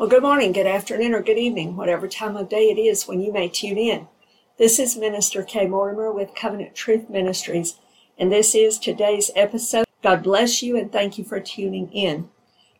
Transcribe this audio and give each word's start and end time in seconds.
Well, 0.00 0.08
good 0.08 0.22
morning, 0.22 0.52
good 0.52 0.66
afternoon, 0.66 1.12
or 1.12 1.20
good 1.20 1.36
evening, 1.36 1.76
whatever 1.76 2.08
time 2.08 2.34
of 2.34 2.48
day 2.48 2.70
it 2.70 2.78
is 2.78 3.06
when 3.06 3.20
you 3.20 3.30
may 3.30 3.50
tune 3.50 3.76
in. 3.76 4.08
This 4.56 4.78
is 4.78 4.96
Minister 4.96 5.42
Kay 5.42 5.66
Mortimer 5.66 6.10
with 6.10 6.34
Covenant 6.34 6.74
Truth 6.74 7.10
Ministries, 7.10 7.76
and 8.16 8.32
this 8.32 8.54
is 8.54 8.78
today's 8.78 9.30
episode. 9.36 9.84
God 10.02 10.22
bless 10.22 10.62
you 10.62 10.74
and 10.74 10.90
thank 10.90 11.18
you 11.18 11.24
for 11.24 11.38
tuning 11.38 11.92
in. 11.92 12.30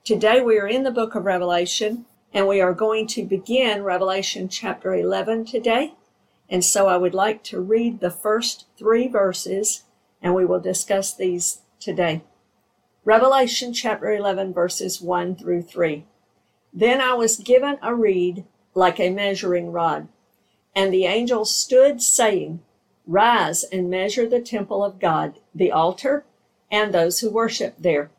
Today 0.02 0.40
we 0.40 0.58
are 0.58 0.66
in 0.66 0.82
the 0.82 0.90
book 0.90 1.14
of 1.14 1.26
Revelation, 1.26 2.06
and 2.32 2.48
we 2.48 2.62
are 2.62 2.72
going 2.72 3.06
to 3.08 3.26
begin 3.26 3.82
Revelation 3.82 4.48
chapter 4.48 4.94
11 4.94 5.44
today. 5.44 5.92
And 6.48 6.64
so 6.64 6.86
I 6.86 6.96
would 6.96 7.12
like 7.12 7.44
to 7.44 7.60
read 7.60 8.00
the 8.00 8.10
first 8.10 8.64
three 8.78 9.08
verses, 9.08 9.84
and 10.22 10.34
we 10.34 10.46
will 10.46 10.58
discuss 10.58 11.12
these 11.12 11.60
today. 11.80 12.22
Revelation 13.04 13.74
chapter 13.74 14.10
11, 14.10 14.54
verses 14.54 15.02
1 15.02 15.36
through 15.36 15.64
3. 15.64 16.06
Then 16.72 17.00
I 17.00 17.14
was 17.14 17.36
given 17.36 17.78
a 17.82 17.94
reed 17.94 18.44
like 18.74 19.00
a 19.00 19.10
measuring 19.10 19.72
rod, 19.72 20.08
and 20.74 20.92
the 20.92 21.06
angel 21.06 21.44
stood 21.44 22.00
saying, 22.00 22.60
Rise 23.06 23.64
and 23.64 23.90
measure 23.90 24.28
the 24.28 24.40
temple 24.40 24.84
of 24.84 25.00
God, 25.00 25.40
the 25.54 25.72
altar, 25.72 26.24
and 26.70 26.92
those 26.92 27.20
who 27.20 27.30
worship 27.30 27.74
there. 27.78 28.10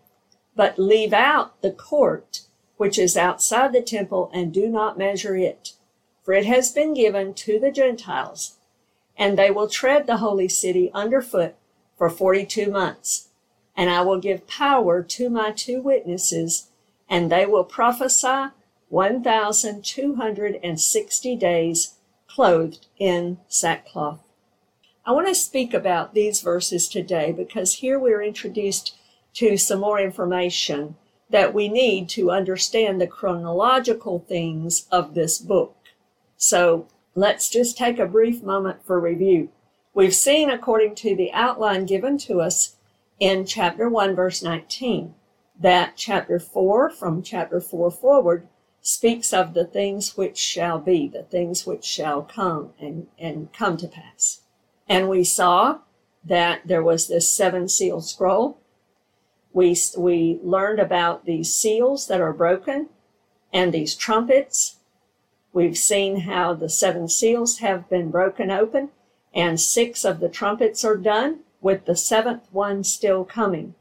But 0.55 0.77
leave 0.77 1.13
out 1.13 1.61
the 1.61 1.71
court 1.71 2.41
which 2.81 2.97
is 2.97 3.15
outside 3.15 3.71
the 3.73 3.81
temple, 3.83 4.31
and 4.33 4.51
do 4.51 4.67
not 4.67 4.97
measure 4.97 5.37
it. 5.37 5.73
For 6.23 6.33
it 6.33 6.47
has 6.47 6.71
been 6.71 6.95
given 6.95 7.35
to 7.35 7.59
the 7.59 7.69
Gentiles, 7.69 8.55
and 9.15 9.37
they 9.37 9.51
will 9.51 9.67
tread 9.67 10.07
the 10.07 10.17
holy 10.17 10.47
city 10.47 10.89
underfoot 10.91 11.53
for 11.95 12.09
forty 12.09 12.43
two 12.43 12.71
months. 12.71 13.27
And 13.77 13.87
I 13.91 14.01
will 14.01 14.19
give 14.19 14.47
power 14.47 15.03
to 15.03 15.29
my 15.29 15.51
two 15.51 15.79
witnesses 15.79 16.70
and 17.11 17.31
they 17.31 17.45
will 17.45 17.65
prophesy 17.65 18.47
1,260 18.87 21.35
days 21.35 21.95
clothed 22.27 22.87
in 22.97 23.37
sackcloth. 23.49 24.21
I 25.05 25.11
want 25.11 25.27
to 25.27 25.35
speak 25.35 25.73
about 25.73 26.13
these 26.13 26.39
verses 26.41 26.87
today 26.87 27.33
because 27.33 27.73
here 27.75 27.99
we're 27.99 28.23
introduced 28.23 28.95
to 29.33 29.57
some 29.57 29.81
more 29.81 29.99
information 29.99 30.95
that 31.29 31.53
we 31.53 31.67
need 31.67 32.07
to 32.09 32.31
understand 32.31 33.01
the 33.01 33.07
chronological 33.07 34.25
things 34.27 34.87
of 34.91 35.13
this 35.13 35.37
book. 35.37 35.75
So 36.37 36.87
let's 37.13 37.49
just 37.49 37.77
take 37.77 37.99
a 37.99 38.05
brief 38.05 38.41
moment 38.41 38.85
for 38.85 38.97
review. 38.99 39.49
We've 39.93 40.15
seen, 40.15 40.49
according 40.49 40.95
to 40.95 41.13
the 41.15 41.31
outline 41.33 41.85
given 41.85 42.17
to 42.19 42.39
us 42.39 42.77
in 43.19 43.45
chapter 43.45 43.89
1, 43.89 44.15
verse 44.15 44.41
19, 44.41 45.13
that 45.61 45.93
chapter 45.95 46.39
4, 46.39 46.89
from 46.89 47.21
chapter 47.21 47.61
4 47.61 47.91
forward, 47.91 48.47
speaks 48.81 49.31
of 49.31 49.53
the 49.53 49.65
things 49.65 50.17
which 50.17 50.37
shall 50.37 50.79
be, 50.79 51.07
the 51.07 51.23
things 51.23 51.65
which 51.67 51.85
shall 51.85 52.23
come 52.23 52.73
and, 52.79 53.07
and 53.19 53.53
come 53.53 53.77
to 53.77 53.87
pass. 53.87 54.41
And 54.89 55.07
we 55.07 55.23
saw 55.23 55.79
that 56.23 56.61
there 56.65 56.83
was 56.83 57.07
this 57.07 57.31
seven 57.31 57.67
seal 57.67 58.01
scroll. 58.01 58.57
We, 59.53 59.75
we 59.97 60.39
learned 60.43 60.79
about 60.79 61.25
these 61.25 61.53
seals 61.53 62.07
that 62.07 62.21
are 62.21 62.33
broken 62.33 62.89
and 63.53 63.71
these 63.71 63.95
trumpets. 63.95 64.77
We've 65.53 65.77
seen 65.77 66.21
how 66.21 66.53
the 66.53 66.69
seven 66.69 67.07
seals 67.07 67.59
have 67.59 67.89
been 67.89 68.09
broken 68.09 68.49
open 68.49 68.89
and 69.33 69.59
six 69.59 70.03
of 70.03 70.19
the 70.19 70.29
trumpets 70.29 70.83
are 70.83 70.97
done 70.97 71.39
with 71.61 71.85
the 71.85 71.95
seventh 71.95 72.47
one 72.51 72.83
still 72.83 73.23
coming. 73.23 73.75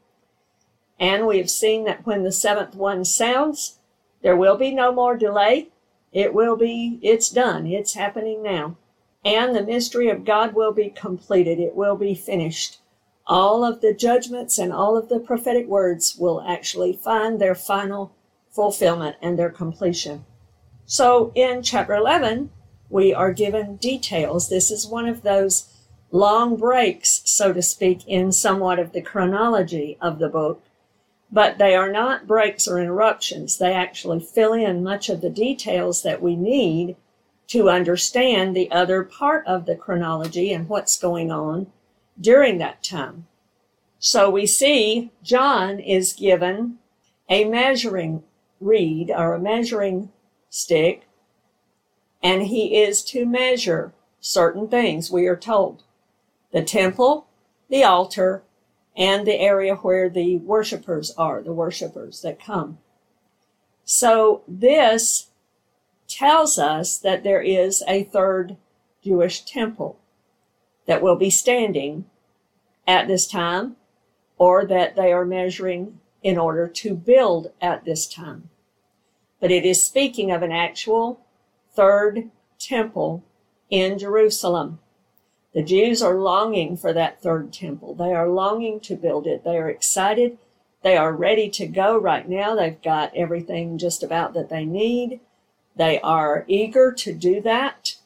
And 1.00 1.26
we 1.26 1.38
have 1.38 1.48
seen 1.48 1.84
that 1.84 2.06
when 2.06 2.24
the 2.24 2.30
seventh 2.30 2.74
one 2.74 3.06
sounds, 3.06 3.78
there 4.22 4.36
will 4.36 4.58
be 4.58 4.70
no 4.70 4.92
more 4.92 5.16
delay. 5.16 5.68
It 6.12 6.34
will 6.34 6.56
be, 6.56 6.98
it's 7.02 7.30
done. 7.30 7.66
It's 7.66 7.94
happening 7.94 8.42
now. 8.42 8.76
And 9.24 9.56
the 9.56 9.64
mystery 9.64 10.10
of 10.10 10.26
God 10.26 10.54
will 10.54 10.72
be 10.72 10.90
completed. 10.90 11.58
It 11.58 11.74
will 11.74 11.96
be 11.96 12.14
finished. 12.14 12.80
All 13.26 13.64
of 13.64 13.80
the 13.80 13.94
judgments 13.94 14.58
and 14.58 14.72
all 14.72 14.96
of 14.96 15.08
the 15.08 15.20
prophetic 15.20 15.66
words 15.66 16.16
will 16.18 16.42
actually 16.42 16.92
find 16.92 17.40
their 17.40 17.54
final 17.54 18.12
fulfillment 18.50 19.16
and 19.22 19.38
their 19.38 19.50
completion. 19.50 20.26
So 20.84 21.32
in 21.34 21.62
chapter 21.62 21.94
11, 21.94 22.50
we 22.90 23.14
are 23.14 23.32
given 23.32 23.76
details. 23.76 24.48
This 24.48 24.70
is 24.70 24.86
one 24.86 25.06
of 25.06 25.22
those 25.22 25.72
long 26.10 26.56
breaks, 26.56 27.22
so 27.24 27.52
to 27.52 27.62
speak, 27.62 28.06
in 28.06 28.32
somewhat 28.32 28.78
of 28.78 28.92
the 28.92 29.00
chronology 29.00 29.96
of 30.00 30.18
the 30.18 30.28
book 30.28 30.62
but 31.32 31.58
they 31.58 31.74
are 31.74 31.90
not 31.90 32.26
breaks 32.26 32.66
or 32.66 32.80
interruptions. 32.80 33.58
They 33.58 33.72
actually 33.72 34.20
fill 34.20 34.52
in 34.52 34.82
much 34.82 35.08
of 35.08 35.20
the 35.20 35.30
details 35.30 36.02
that 36.02 36.22
we 36.22 36.36
need 36.36 36.96
to 37.48 37.68
understand 37.68 38.54
the 38.54 38.70
other 38.70 39.02
part 39.02 39.46
of 39.46 39.66
the 39.66 39.76
chronology 39.76 40.52
and 40.52 40.68
what's 40.68 40.98
going 40.98 41.30
on 41.30 41.66
during 42.20 42.58
that 42.58 42.82
time. 42.82 43.26
So 43.98 44.30
we 44.30 44.46
see 44.46 45.10
John 45.22 45.78
is 45.78 46.12
given 46.12 46.78
a 47.28 47.44
measuring 47.44 48.22
reed 48.60 49.10
or 49.10 49.34
a 49.34 49.40
measuring 49.40 50.10
stick, 50.48 51.06
and 52.22 52.42
he 52.42 52.82
is 52.82 53.02
to 53.04 53.24
measure 53.24 53.92
certain 54.20 54.68
things, 54.68 55.10
we 55.10 55.26
are 55.26 55.36
told. 55.36 55.82
The 56.52 56.62
temple, 56.62 57.26
the 57.68 57.84
altar, 57.84 58.42
and 59.00 59.26
the 59.26 59.40
area 59.40 59.76
where 59.76 60.10
the 60.10 60.36
worshipers 60.36 61.10
are, 61.16 61.42
the 61.42 61.54
worshipers 61.54 62.20
that 62.20 62.38
come. 62.38 62.76
So 63.82 64.42
this 64.46 65.30
tells 66.06 66.58
us 66.58 66.98
that 66.98 67.24
there 67.24 67.40
is 67.40 67.82
a 67.88 68.04
third 68.04 68.58
Jewish 69.02 69.40
temple 69.40 69.98
that 70.86 71.00
will 71.00 71.16
be 71.16 71.30
standing 71.30 72.04
at 72.86 73.08
this 73.08 73.26
time 73.26 73.76
or 74.36 74.66
that 74.66 74.96
they 74.96 75.12
are 75.12 75.24
measuring 75.24 75.98
in 76.22 76.36
order 76.36 76.68
to 76.68 76.94
build 76.94 77.52
at 77.58 77.86
this 77.86 78.06
time. 78.06 78.50
But 79.40 79.50
it 79.50 79.64
is 79.64 79.82
speaking 79.82 80.30
of 80.30 80.42
an 80.42 80.52
actual 80.52 81.20
third 81.74 82.30
temple 82.58 83.24
in 83.70 83.98
Jerusalem. 83.98 84.80
The 85.52 85.62
Jews 85.62 86.00
are 86.00 86.14
longing 86.14 86.76
for 86.76 86.92
that 86.92 87.20
third 87.20 87.52
temple. 87.52 87.94
They 87.94 88.12
are 88.12 88.28
longing 88.28 88.80
to 88.80 88.94
build 88.94 89.26
it. 89.26 89.42
They 89.44 89.56
are 89.56 89.68
excited. 89.68 90.38
They 90.82 90.96
are 90.96 91.12
ready 91.12 91.50
to 91.50 91.66
go 91.66 91.98
right 91.98 92.28
now. 92.28 92.54
They've 92.54 92.80
got 92.80 93.14
everything 93.16 93.76
just 93.76 94.02
about 94.02 94.32
that 94.34 94.48
they 94.48 94.64
need. 94.64 95.20
They 95.76 96.00
are 96.00 96.44
eager 96.46 96.92
to 96.92 97.12
do 97.12 97.40
that, 97.42 97.96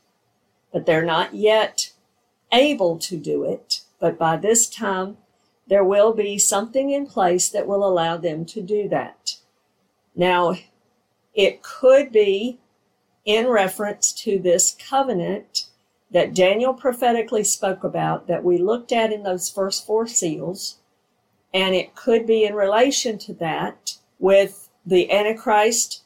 but 0.73 0.87
they're 0.87 1.05
not 1.05 1.35
yet 1.35 1.93
able 2.53 2.99
to 2.99 3.17
do 3.17 3.45
it. 3.45 3.83
But 4.01 4.19
by 4.19 4.37
this 4.37 4.69
time, 4.69 5.19
there 5.67 5.85
will 5.85 6.13
be 6.13 6.39
something 6.39 6.91
in 6.91 7.07
place 7.07 7.49
that 7.51 7.67
will 7.67 7.87
allow 7.87 8.17
them 8.17 8.45
to 8.47 8.61
do 8.61 8.89
that. 8.89 9.37
Now, 10.15 10.57
it 11.35 11.63
could 11.63 12.13
be 12.13 12.59
in 13.25 13.49
reference 13.49 14.13
to 14.13 14.39
this 14.39 14.77
covenant 14.89 15.67
that 16.15 16.33
Daniel 16.33 16.73
prophetically 16.73 17.43
spoke 17.43 17.83
about 17.83 18.29
that 18.29 18.45
we 18.45 18.57
looked 18.57 18.93
at 18.93 19.13
in 19.13 19.25
those 19.25 19.51
first 19.51 19.85
four 19.85 20.07
seals. 20.07 20.79
And 21.53 21.75
it 21.75 21.97
could 21.97 22.25
be 22.25 22.45
in 22.45 22.55
relation 22.55 23.19
to 23.19 23.35
that 23.35 23.97
with 24.21 24.71
the 24.87 25.11
Antichrist 25.11 26.05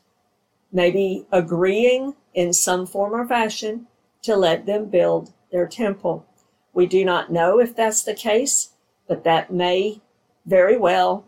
maybe 0.73 1.27
agreeing 1.31 2.15
in 2.33 2.55
some 2.55 2.87
form 2.87 3.15
or 3.15 3.27
fashion 3.27 3.87
to 4.23 4.35
let 4.35 4.65
them 4.65 4.87
build 4.87 5.35
their 5.53 5.67
temple. 5.67 6.27
We 6.73 6.87
do 6.87 7.05
not 7.05 7.31
know 7.31 7.61
if 7.61 7.77
that's 7.77 8.03
the 8.03 8.15
case, 8.15 8.71
but 9.07 9.25
that 9.25 9.53
may 9.53 10.01
very 10.47 10.79
well 10.79 11.27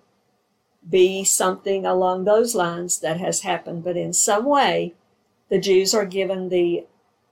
be 0.89 1.23
something 1.23 1.85
along 1.85 2.25
those 2.25 2.55
lines 2.55 3.01
that 3.01 3.21
has 3.21 3.43
happened. 3.43 3.85
But 3.85 3.99
in 3.99 4.15
some 4.15 4.47
way, 4.47 4.95
the 5.51 5.61
Jews 5.61 5.95
are 5.95 6.07
given 6.07 6.49
the 6.49 6.87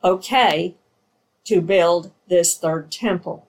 okay 0.05 0.75
to 1.49 1.63
build 1.63 2.13
this 2.29 2.59
third 2.59 2.91
temple. 2.91 3.49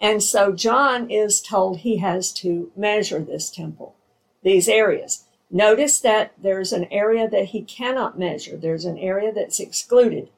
And 0.00 0.20
so 0.22 0.52
John 0.52 1.08
is 1.08 1.40
told 1.40 1.78
he 1.78 1.98
has 1.98 2.32
to 2.34 2.72
measure 2.76 3.20
this 3.20 3.48
temple, 3.48 3.94
these 4.42 4.68
areas. 4.68 5.24
Notice 5.48 6.00
that 6.00 6.32
there's 6.36 6.72
an 6.72 6.86
area 6.90 7.28
that 7.28 7.46
he 7.46 7.62
cannot 7.62 8.18
measure. 8.18 8.56
There's 8.56 8.84
an 8.84 8.98
area 8.98 9.32
that's 9.32 9.60
excluded, 9.60 10.30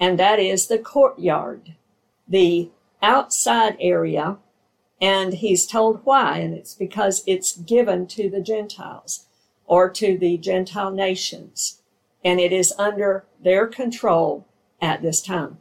and 0.00 0.18
that 0.18 0.38
is 0.38 0.66
the 0.66 0.78
courtyard, 0.78 1.74
the 2.26 2.70
outside 3.02 3.76
area. 3.78 4.38
And 5.00 5.34
he's 5.34 5.66
told 5.66 6.00
why, 6.04 6.38
and 6.38 6.54
it's 6.54 6.74
because 6.74 7.22
it's 7.26 7.54
given 7.54 8.06
to 8.08 8.30
the 8.30 8.40
Gentiles 8.40 9.26
or 9.66 9.90
to 9.90 10.16
the 10.16 10.38
Gentile 10.38 10.90
nations, 10.90 11.82
and 12.24 12.40
it 12.40 12.52
is 12.52 12.72
under 12.78 13.26
their 13.42 13.66
control 13.66 14.46
at 14.80 15.02
this 15.02 15.20
time. 15.20 15.58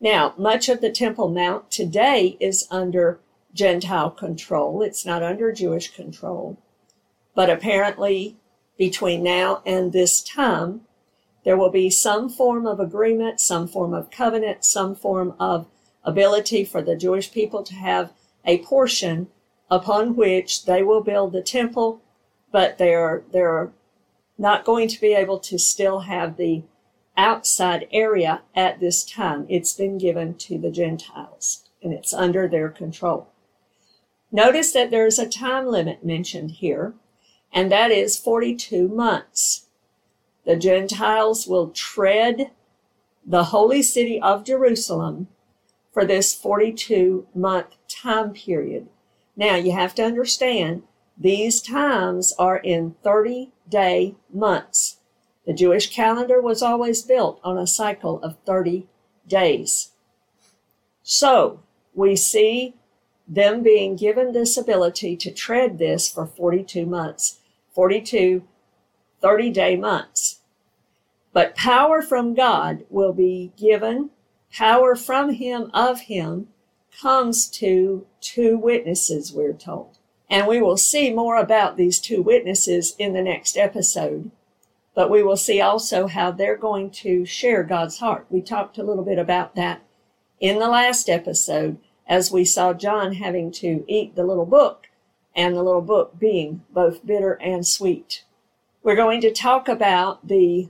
Now, 0.00 0.34
much 0.36 0.68
of 0.68 0.80
the 0.80 0.90
Temple 0.90 1.28
Mount 1.28 1.70
today 1.70 2.36
is 2.38 2.68
under 2.70 3.20
Gentile 3.52 4.10
control. 4.10 4.82
It's 4.82 5.04
not 5.04 5.22
under 5.22 5.50
Jewish 5.52 5.92
control. 5.94 6.58
But 7.34 7.50
apparently, 7.50 8.36
between 8.76 9.22
now 9.22 9.62
and 9.66 9.92
this 9.92 10.22
time, 10.22 10.82
there 11.44 11.56
will 11.56 11.70
be 11.70 11.90
some 11.90 12.28
form 12.28 12.66
of 12.66 12.78
agreement, 12.78 13.40
some 13.40 13.66
form 13.66 13.94
of 13.94 14.10
covenant, 14.10 14.64
some 14.64 14.94
form 14.94 15.34
of 15.40 15.66
ability 16.04 16.64
for 16.64 16.82
the 16.82 16.96
Jewish 16.96 17.32
people 17.32 17.62
to 17.64 17.74
have 17.74 18.12
a 18.44 18.58
portion 18.58 19.28
upon 19.70 20.14
which 20.16 20.64
they 20.64 20.82
will 20.82 21.02
build 21.02 21.32
the 21.32 21.42
temple, 21.42 22.00
but 22.52 22.78
they're 22.78 23.24
they're 23.32 23.72
not 24.38 24.64
going 24.64 24.88
to 24.88 25.00
be 25.00 25.12
able 25.12 25.38
to 25.40 25.58
still 25.58 26.00
have 26.00 26.36
the 26.36 26.62
outside 27.18 27.88
area 27.90 28.40
at 28.54 28.80
this 28.80 29.04
time. 29.04 29.44
It's 29.50 29.74
been 29.74 29.98
given 29.98 30.34
to 30.36 30.56
the 30.56 30.70
Gentiles 30.70 31.68
and 31.82 31.92
it's 31.92 32.14
under 32.14 32.48
their 32.48 32.70
control. 32.70 33.28
Notice 34.32 34.72
that 34.72 34.90
there's 34.90 35.18
a 35.18 35.28
time 35.28 35.66
limit 35.66 36.04
mentioned 36.04 36.52
here, 36.52 36.94
and 37.52 37.72
that 37.72 37.90
is 37.90 38.18
42 38.18 38.88
months. 38.88 39.66
The 40.44 40.56
Gentiles 40.56 41.46
will 41.46 41.70
tread 41.70 42.50
the 43.24 43.44
holy 43.44 43.82
city 43.82 44.20
of 44.20 44.44
Jerusalem 44.44 45.28
for 45.92 46.04
this 46.04 46.34
42 46.34 47.26
month 47.34 47.76
time 47.88 48.32
period. 48.32 48.88
Now 49.36 49.56
you 49.56 49.72
have 49.72 49.94
to 49.96 50.04
understand 50.04 50.82
these 51.16 51.60
times 51.60 52.34
are 52.38 52.58
in 52.58 52.94
30 53.02 53.52
day 53.68 54.14
months. 54.32 54.97
The 55.48 55.54
Jewish 55.54 55.90
calendar 55.90 56.42
was 56.42 56.62
always 56.62 57.00
built 57.00 57.40
on 57.42 57.56
a 57.56 57.66
cycle 57.66 58.22
of 58.22 58.36
30 58.44 58.86
days. 59.26 59.92
So 61.02 61.62
we 61.94 62.16
see 62.16 62.74
them 63.26 63.62
being 63.62 63.96
given 63.96 64.32
this 64.32 64.58
ability 64.58 65.16
to 65.16 65.30
tread 65.30 65.78
this 65.78 66.06
for 66.06 66.26
42 66.26 66.84
months, 66.84 67.38
42 67.72 68.42
30 69.22 69.50
day 69.50 69.74
months. 69.74 70.40
But 71.32 71.56
power 71.56 72.02
from 72.02 72.34
God 72.34 72.84
will 72.90 73.14
be 73.14 73.54
given, 73.56 74.10
power 74.52 74.94
from 74.94 75.30
Him, 75.30 75.70
of 75.72 76.00
Him, 76.00 76.48
comes 77.00 77.48
to 77.52 78.06
two 78.20 78.58
witnesses, 78.58 79.32
we're 79.32 79.54
told. 79.54 79.96
And 80.28 80.46
we 80.46 80.60
will 80.60 80.76
see 80.76 81.10
more 81.10 81.38
about 81.38 81.78
these 81.78 81.98
two 81.98 82.20
witnesses 82.20 82.94
in 82.98 83.14
the 83.14 83.22
next 83.22 83.56
episode. 83.56 84.30
But 84.98 85.10
we 85.10 85.22
will 85.22 85.36
see 85.36 85.60
also 85.60 86.08
how 86.08 86.32
they're 86.32 86.56
going 86.56 86.90
to 86.90 87.24
share 87.24 87.62
God's 87.62 88.00
heart. 88.00 88.26
We 88.30 88.40
talked 88.40 88.78
a 88.78 88.82
little 88.82 89.04
bit 89.04 89.16
about 89.16 89.54
that 89.54 89.80
in 90.40 90.58
the 90.58 90.66
last 90.66 91.08
episode 91.08 91.78
as 92.08 92.32
we 92.32 92.44
saw 92.44 92.74
John 92.74 93.12
having 93.12 93.52
to 93.52 93.84
eat 93.86 94.16
the 94.16 94.24
little 94.24 94.44
book 94.44 94.88
and 95.36 95.54
the 95.54 95.62
little 95.62 95.82
book 95.82 96.18
being 96.18 96.64
both 96.70 97.06
bitter 97.06 97.34
and 97.34 97.64
sweet. 97.64 98.24
We're 98.82 98.96
going 98.96 99.20
to 99.20 99.32
talk 99.32 99.68
about 99.68 100.26
the 100.26 100.68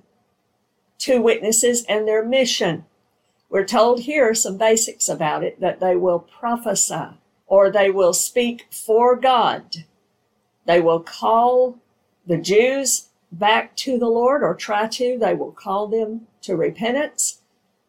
two 0.99 1.23
witnesses 1.23 1.87
and 1.89 2.07
their 2.07 2.23
mission. 2.23 2.85
We're 3.49 3.65
told 3.65 4.01
here 4.01 4.35
some 4.35 4.59
basics 4.59 5.09
about 5.09 5.43
it 5.43 5.59
that 5.61 5.81
they 5.81 5.97
will 5.97 6.19
prophesy 6.19 7.17
or 7.47 7.71
they 7.71 7.91
will 7.91 8.13
speak 8.13 8.67
for 8.71 9.17
God. 9.17 9.87
They 10.67 10.83
will 10.83 11.01
call 11.01 11.79
the 12.27 12.37
Jews 12.37 13.08
back 13.31 13.77
to 13.77 13.99
the 13.99 14.09
Lord 14.09 14.43
or 14.43 14.55
try 14.55 14.87
to. 14.89 15.19
They 15.19 15.35
will 15.35 15.53
call 15.53 15.87
them 15.87 16.27
to 16.43 16.57
repentance, 16.57 17.41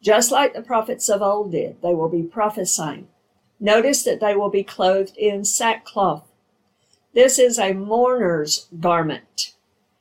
just 0.01 0.31
like 0.31 0.53
the 0.53 0.61
prophets 0.61 1.09
of 1.09 1.21
old 1.21 1.51
did. 1.51 1.81
They 1.81 1.93
will 1.93 2.09
be 2.09 2.23
prophesying. 2.23 3.07
Notice 3.59 4.03
that 4.03 4.19
they 4.19 4.35
will 4.35 4.49
be 4.49 4.63
clothed 4.63 5.17
in 5.17 5.43
sackcloth. 5.43 6.25
This 7.13 7.39
is 7.39 7.59
a 7.59 7.73
mourner's 7.73 8.67
garment. 8.79 9.53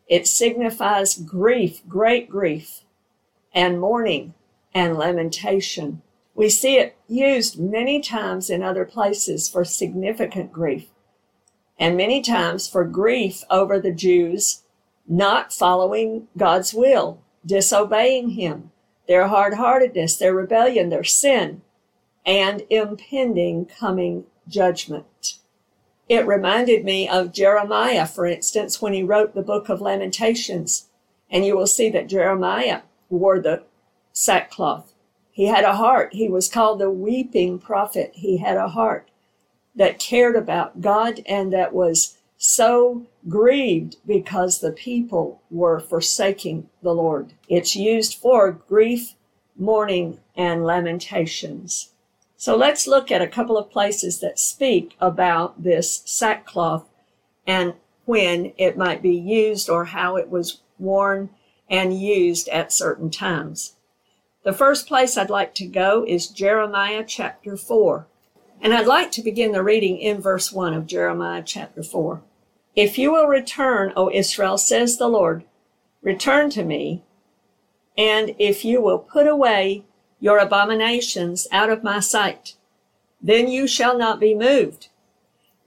It 0.07 0.27
signifies 0.27 1.19
grief, 1.19 1.83
great 1.89 2.31
grief, 2.31 2.83
and 3.53 3.81
mourning 3.81 4.35
and 4.75 4.97
lamentation. 4.97 6.03
We 6.35 6.49
see 6.49 6.77
it 6.77 6.97
used 7.09 7.59
many 7.59 8.01
times 8.01 8.49
in 8.49 8.63
other 8.63 8.85
places 8.85 9.49
for 9.49 9.65
significant 9.65 10.53
grief, 10.53 10.87
and 11.79 11.97
many 11.97 12.23
times 12.23 12.69
for 12.69 12.85
grief 12.85 13.43
over 13.51 13.81
the 13.81 13.93
Jews 13.93 14.63
not 15.09 15.53
following 15.53 16.29
God's 16.37 16.73
will, 16.75 17.21
disobeying 17.45 18.31
Him, 18.31 18.71
their 19.09 19.29
hard 19.29 19.55
heartedness, 19.55 20.17
their 20.17 20.35
rebellion, 20.35 20.91
their 20.91 21.05
sin 21.05 21.63
and 22.29 22.63
impending 22.69 23.65
coming 23.65 24.25
judgment. 24.47 25.39
It 26.11 26.27
reminded 26.27 26.85
me 26.85 27.09
of 27.09 27.33
Jeremiah, 27.33 28.07
for 28.07 28.27
instance, 28.27 28.83
when 28.83 28.93
he 28.93 29.03
wrote 29.03 29.35
the 29.35 29.43
book 29.43 29.71
of 29.71 29.81
Lamentations. 29.81 30.89
And 31.31 31.47
you 31.47 31.57
will 31.57 31.67
see 31.67 31.89
that 31.89 32.09
Jeremiah 32.09 32.83
wore 33.09 33.41
the 33.41 33.63
sackcloth. 34.13 34.93
He 35.31 35.47
had 35.47 35.65
a 35.65 35.77
heart. 35.77 36.13
He 36.13 36.29
was 36.29 36.51
called 36.51 36.81
the 36.81 36.91
weeping 36.91 37.59
prophet. 37.59 38.13
He 38.15 38.37
had 38.39 38.59
a 38.59 38.69
heart 38.69 39.09
that 39.75 39.99
cared 39.99 40.37
about 40.37 40.83
God 40.83 41.23
and 41.25 41.51
that 41.55 41.73
was 41.73 42.18
so 42.39 43.05
grieved 43.29 43.97
because 44.07 44.61
the 44.61 44.71
people 44.71 45.43
were 45.51 45.81
forsaking 45.81 46.71
the 46.83 46.95
Lord. 46.95 47.35
It's 47.49 47.75
used 47.75 48.15
for 48.15 48.53
grief, 48.53 49.15
mourning, 49.57 50.21
and 50.37 50.65
lamentations. 50.65 51.91
So 52.37 52.57
let's 52.57 52.87
look 52.87 53.11
at 53.11 53.21
a 53.21 53.27
couple 53.27 53.59
of 53.59 53.73
places 53.73 54.21
that 54.21 54.39
speak 54.39 54.95
about 55.01 55.65
this 55.65 56.03
sackcloth 56.05 56.89
and 57.45 57.75
when 58.05 58.53
it 58.57 58.79
might 58.79 59.03
be 59.03 59.15
used 59.15 59.69
or 59.69 59.87
how 59.87 60.17
it 60.17 60.31
was 60.31 60.61
worn 60.79 61.31
and 61.69 62.01
used 62.01 62.49
at 62.49 62.73
certain 62.73 63.11
times. 63.11 63.75
The 64.45 64.53
first 64.53 64.87
place 64.87 65.19
I'd 65.19 65.29
like 65.29 65.55
to 65.57 65.67
go 65.67 66.05
is 66.07 66.29
Jeremiah 66.29 67.05
chapter 67.05 67.57
4. 67.57 68.07
And 68.61 68.73
I'd 68.73 68.87
like 68.87 69.11
to 69.13 69.23
begin 69.23 69.53
the 69.53 69.63
reading 69.63 69.99
in 69.99 70.21
verse 70.21 70.53
1 70.53 70.73
of 70.73 70.87
Jeremiah 70.87 71.43
chapter 71.45 71.83
4. 71.83 72.23
If 72.77 72.99
you 72.99 73.13
will 73.13 73.27
return, 73.27 73.93
O 73.97 74.11
Israel, 74.11 74.59
says 74.59 74.99
the 74.99 75.09
Lord, 75.09 75.45
return 76.03 76.51
to 76.51 76.65
me, 76.65 77.03
and 77.97 78.35
if 78.39 78.65
you 78.65 78.81
will 78.81 78.99
put 78.99 79.27
away 79.27 79.85
your 80.21 80.39
abominations 80.39 81.47
out 81.53 81.71
of 81.71 81.83
my 81.85 82.01
sight. 82.01 82.55
Then 83.21 83.49
you 83.49 83.67
shall 83.67 83.97
not 83.97 84.21
be 84.21 84.35
moved, 84.35 84.89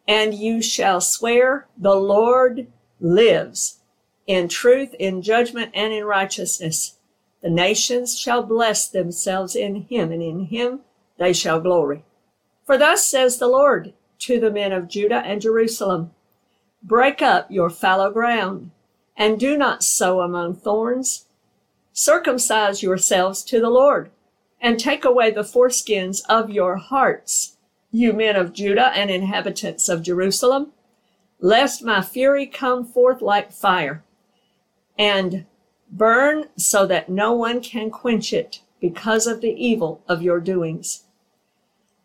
and 0.07 0.33
you 0.33 0.61
shall 0.61 1.01
swear, 1.01 1.67
The 1.77 1.95
Lord 1.95 2.67
lives, 2.99 3.79
in 4.27 4.47
truth, 4.47 4.93
in 4.95 5.21
judgment, 5.21 5.71
and 5.73 5.93
in 5.93 6.05
righteousness. 6.05 6.97
The 7.41 7.49
nations 7.49 8.17
shall 8.17 8.43
bless 8.43 8.87
themselves 8.87 9.55
in 9.55 9.87
him, 9.89 10.11
and 10.11 10.21
in 10.21 10.45
him 10.45 10.81
they 11.17 11.33
shall 11.33 11.59
glory. 11.59 12.03
For 12.65 12.77
thus 12.77 13.05
says 13.05 13.37
the 13.37 13.47
Lord 13.47 13.93
to 14.19 14.39
the 14.39 14.51
men 14.51 14.71
of 14.71 14.87
Judah 14.87 15.23
and 15.25 15.41
Jerusalem 15.41 16.11
Break 16.83 17.21
up 17.21 17.51
your 17.51 17.69
fallow 17.69 18.11
ground, 18.11 18.71
and 19.15 19.39
do 19.39 19.57
not 19.57 19.83
sow 19.83 20.21
among 20.21 20.55
thorns. 20.55 21.25
Circumcise 21.93 22.81
yourselves 22.81 23.43
to 23.43 23.59
the 23.59 23.69
Lord 23.69 24.09
and 24.61 24.79
take 24.79 25.03
away 25.03 25.31
the 25.31 25.43
foreskins 25.43 26.21
of 26.29 26.49
your 26.49 26.77
hearts, 26.77 27.57
you 27.91 28.13
men 28.13 28.35
of 28.35 28.53
Judah 28.53 28.91
and 28.95 29.09
inhabitants 29.09 29.89
of 29.89 30.03
Jerusalem, 30.03 30.71
lest 31.39 31.83
my 31.83 32.01
fury 32.01 32.45
come 32.45 32.85
forth 32.85 33.21
like 33.21 33.51
fire, 33.51 34.03
and 34.97 35.45
burn 35.91 36.45
so 36.55 36.85
that 36.85 37.09
no 37.09 37.33
one 37.33 37.59
can 37.61 37.89
quench 37.89 38.31
it 38.31 38.61
because 38.79 39.27
of 39.27 39.41
the 39.41 39.53
evil 39.53 40.01
of 40.07 40.21
your 40.21 40.39
doings. 40.39 41.03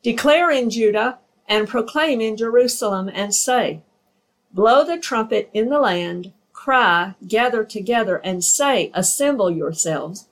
Declare 0.02 0.50
in 0.50 0.70
Judah 0.70 1.18
and 1.48 1.68
proclaim 1.68 2.20
in 2.20 2.36
Jerusalem 2.36 3.10
and 3.12 3.34
say, 3.34 3.82
Blow 4.56 4.86
the 4.86 4.96
trumpet 4.96 5.50
in 5.52 5.68
the 5.68 5.78
land, 5.78 6.32
cry, 6.54 7.14
gather 7.28 7.62
together, 7.62 8.16
and 8.24 8.42
say, 8.42 8.90
Assemble 8.94 9.50
yourselves 9.50 10.28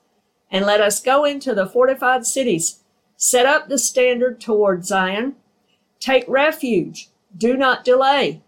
and 0.51 0.65
let 0.65 0.81
us 0.81 0.99
go 0.99 1.27
into 1.27 1.55
the 1.55 1.67
fortified 1.67 2.25
cities. 2.25 2.79
Set 3.19 3.45
up 3.45 3.69
the 3.69 3.77
standard 3.77 4.41
toward 4.41 4.87
Zion. 4.87 5.37
Take 6.01 6.25
refuge. 6.27 7.11
Do 7.37 7.55
not 7.55 7.85
delay. 7.85 8.41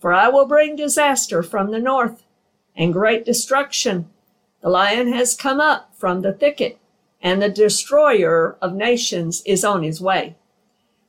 For 0.00 0.12
I 0.12 0.28
will 0.28 0.46
bring 0.46 0.74
disaster 0.74 1.44
from 1.44 1.70
the 1.70 1.78
north 1.78 2.24
and 2.74 2.92
great 2.92 3.24
destruction. 3.24 4.10
The 4.62 4.70
lion 4.70 5.12
has 5.12 5.36
come 5.36 5.60
up 5.60 5.94
from 5.94 6.22
the 6.22 6.32
thicket, 6.32 6.80
and 7.20 7.40
the 7.40 7.48
destroyer 7.48 8.56
of 8.60 8.74
nations 8.74 9.44
is 9.46 9.62
on 9.62 9.84
his 9.84 10.00
way. 10.00 10.34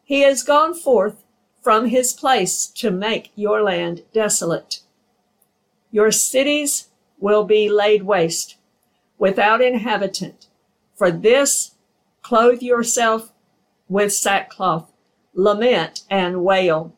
He 0.03 0.21
has 0.21 0.43
gone 0.43 0.75
forth 0.75 1.22
from 1.63 1.87
his 1.87 2.13
place 2.13 2.67
to 2.67 2.91
make 2.91 3.31
your 3.35 3.63
land 3.63 4.03
desolate. 4.13 4.81
Your 5.91 6.11
cities 6.11 6.89
will 7.19 7.45
be 7.45 7.69
laid 7.69 8.03
waste 8.03 8.57
without 9.17 9.61
inhabitant. 9.61 10.47
For 10.95 11.09
this, 11.09 11.75
clothe 12.21 12.61
yourself 12.61 13.31
with 13.87 14.11
sackcloth, 14.11 14.91
lament 15.33 16.01
and 16.09 16.43
wail. 16.43 16.93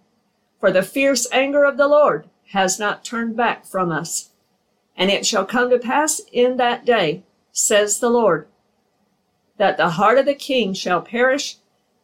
For 0.60 0.72
the 0.72 0.82
fierce 0.84 1.28
anger 1.32 1.64
of 1.64 1.78
the 1.78 1.88
Lord 1.88 2.28
has 2.54 2.80
not 2.80 3.06
turned 3.06 3.38
back 3.38 3.66
from 3.66 3.92
us. 3.92 4.32
And 4.98 5.12
it 5.12 5.26
shall 5.26 5.46
come 5.46 5.70
to 5.70 5.78
pass 5.78 6.22
in 6.32 6.58
that 6.58 6.86
day, 6.86 7.24
says 7.52 8.00
the 8.00 8.10
Lord, 8.10 8.48
that 9.58 9.78
the 9.78 9.90
heart 9.92 10.18
of 10.18 10.26
the 10.26 10.36
king 10.36 10.74
shall 10.74 11.02
perish, 11.02 11.58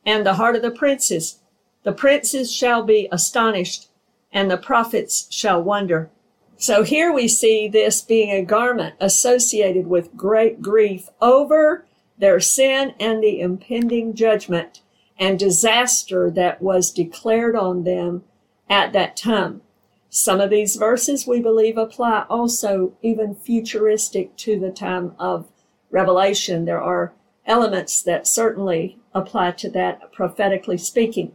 and 0.05 0.25
the 0.25 0.35
heart 0.35 0.55
of 0.55 0.61
the 0.61 0.71
princes. 0.71 1.39
The 1.83 1.91
princes 1.91 2.53
shall 2.53 2.83
be 2.83 3.07
astonished, 3.11 3.89
and 4.31 4.49
the 4.49 4.57
prophets 4.57 5.27
shall 5.31 5.61
wonder. 5.61 6.09
So 6.57 6.83
here 6.83 7.11
we 7.11 7.27
see 7.27 7.67
this 7.67 8.01
being 8.01 8.29
a 8.29 8.45
garment 8.45 8.95
associated 8.99 9.87
with 9.87 10.15
great 10.15 10.61
grief 10.61 11.09
over 11.19 11.85
their 12.17 12.39
sin 12.39 12.93
and 12.99 13.23
the 13.23 13.41
impending 13.41 14.13
judgment 14.13 14.81
and 15.17 15.39
disaster 15.39 16.29
that 16.29 16.61
was 16.61 16.91
declared 16.91 17.55
on 17.55 17.83
them 17.83 18.23
at 18.69 18.93
that 18.93 19.17
time. 19.17 19.61
Some 20.09 20.39
of 20.39 20.49
these 20.49 20.75
verses 20.75 21.25
we 21.25 21.41
believe 21.41 21.77
apply 21.77 22.25
also 22.29 22.93
even 23.01 23.33
futuristic 23.33 24.35
to 24.37 24.59
the 24.59 24.71
time 24.71 25.15
of 25.17 25.47
Revelation. 25.89 26.65
There 26.65 26.81
are 26.81 27.13
elements 27.45 28.03
that 28.03 28.27
certainly 28.27 28.99
apply 29.13 29.51
to 29.51 29.69
that 29.71 30.11
prophetically 30.11 30.77
speaking. 30.77 31.33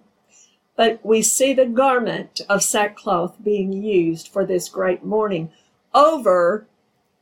But 0.76 1.00
we 1.02 1.22
see 1.22 1.54
the 1.54 1.66
garment 1.66 2.42
of 2.48 2.62
sackcloth 2.62 3.42
being 3.42 3.72
used 3.72 4.28
for 4.28 4.44
this 4.44 4.68
great 4.68 5.02
mourning 5.02 5.50
over 5.94 6.66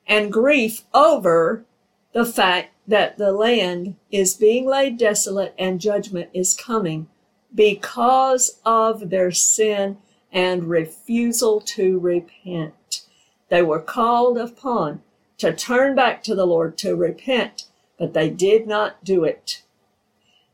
and 0.07 0.33
grief 0.33 0.83
over 0.93 1.65
the 2.13 2.25
fact 2.25 2.73
that 2.87 3.17
the 3.17 3.33
land 3.33 3.97
is 4.11 4.35
being 4.35 4.67
laid 4.67 4.99
desolate 4.99 5.55
and 5.59 5.81
judgment 5.81 6.31
is 6.35 6.55
coming 6.55 7.09
because 7.55 8.61
of 8.65 9.11
their 9.11 9.31
sin 9.31 9.99
and 10.33 10.65
refusal 10.65 11.61
to 11.61 11.99
repent. 12.01 13.03
They 13.49 13.63
were 13.63 13.81
called 13.81 14.37
upon 14.37 15.03
to 15.39 15.55
turn 15.55 15.95
back 15.95 16.23
to 16.25 16.35
the 16.35 16.47
Lord, 16.47 16.77
to 16.79 16.97
repent, 16.97 17.67
but 17.99 18.15
they 18.15 18.31
did 18.31 18.67
not 18.67 19.05
do 19.05 19.25
it. 19.25 19.63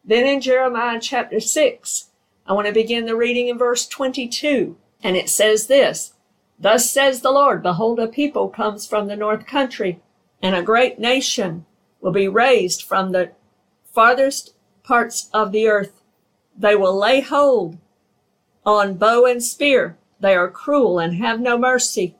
Then 0.05 0.27
in 0.27 0.41
Jeremiah 0.41 1.01
chapter 1.01 1.41
6, 1.41 2.10
I 2.51 2.53
want 2.53 2.67
to 2.67 2.73
begin 2.73 3.05
the 3.05 3.15
reading 3.15 3.47
in 3.47 3.59
verse 3.59 3.87
22, 3.87 4.77
and 5.05 5.17
it 5.17 5.31
says 5.31 5.69
this 5.69 6.15
Thus 6.59 6.91
says 6.91 7.21
the 7.21 7.31
Lord, 7.31 7.63
Behold, 7.63 8.01
a 8.01 8.09
people 8.09 8.49
comes 8.49 8.89
from 8.89 9.07
the 9.07 9.15
north 9.15 9.47
country, 9.47 10.01
and 10.43 10.57
a 10.57 10.63
great 10.63 10.99
nation 10.99 11.65
will 12.01 12.11
be 12.11 12.27
raised 12.27 12.83
from 12.83 13.13
the 13.13 13.31
farthest 13.95 14.55
parts 14.83 15.31
of 15.33 15.53
the 15.53 15.69
earth. 15.69 16.03
They 16.59 16.75
will 16.75 16.99
lay 16.99 17.21
hold 17.21 17.79
on 18.67 18.95
bow 18.95 19.27
and 19.27 19.45
spear. 19.45 19.97
They 20.19 20.35
are 20.35 20.51
cruel 20.51 20.99
and 20.99 21.15
have 21.15 21.39
no 21.39 21.57
mercy. 21.57 22.17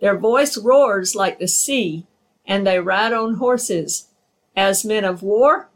Their 0.00 0.18
voice 0.18 0.58
roars 0.58 1.14
like 1.14 1.38
the 1.38 1.46
sea, 1.46 2.08
and 2.44 2.66
they 2.66 2.80
ride 2.80 3.12
on 3.12 3.34
horses 3.34 4.08
as 4.56 4.84
men 4.84 5.04
of 5.04 5.22
war, 5.22 5.68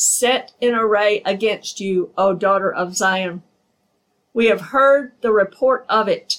set 0.00 0.54
in 0.62 0.74
array 0.74 1.20
against 1.26 1.78
you, 1.78 2.10
O 2.16 2.32
daughter 2.32 2.72
of 2.72 2.96
Zion. 2.96 3.42
We 4.32 4.46
have 4.46 4.72
heard 4.72 5.12
the 5.20 5.30
report 5.30 5.84
of 5.90 6.08
it. 6.08 6.38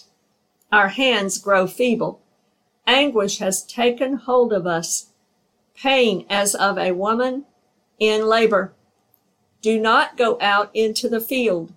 Our 0.72 0.88
hands 0.88 1.38
grow 1.38 1.68
feeble. 1.68 2.22
Anguish 2.88 3.38
has 3.38 3.64
taken 3.64 4.16
hold 4.16 4.52
of 4.52 4.66
us 4.66 5.12
pain 5.76 6.26
as 6.28 6.56
of 6.56 6.80
a 6.80 6.94
woman 6.94 7.46
in 8.00 8.26
labor. 8.26 8.74
Do 9.62 9.80
not 9.80 10.18
go 10.18 10.40
out 10.42 10.72
into 10.74 11.08
the 11.08 11.22
field, 11.22 11.72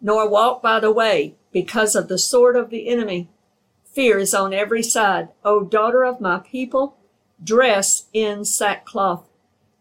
nor 0.00 0.28
walk 0.28 0.60
by 0.60 0.80
the 0.80 0.90
way, 0.90 1.36
because 1.52 1.94
of 1.94 2.08
the 2.08 2.18
sword 2.18 2.56
of 2.56 2.70
the 2.70 2.88
enemy. 2.88 3.28
Fear 3.84 4.18
is 4.18 4.34
on 4.34 4.52
every 4.52 4.82
side. 4.82 5.28
O 5.44 5.62
daughter 5.62 6.04
of 6.04 6.20
my 6.20 6.40
people, 6.40 6.96
dress 7.44 8.06
in 8.12 8.44
sackcloth 8.44 9.29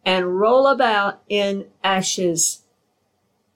and 0.05 0.39
roll 0.39 0.67
about 0.67 1.21
in 1.29 1.67
ashes. 1.83 2.61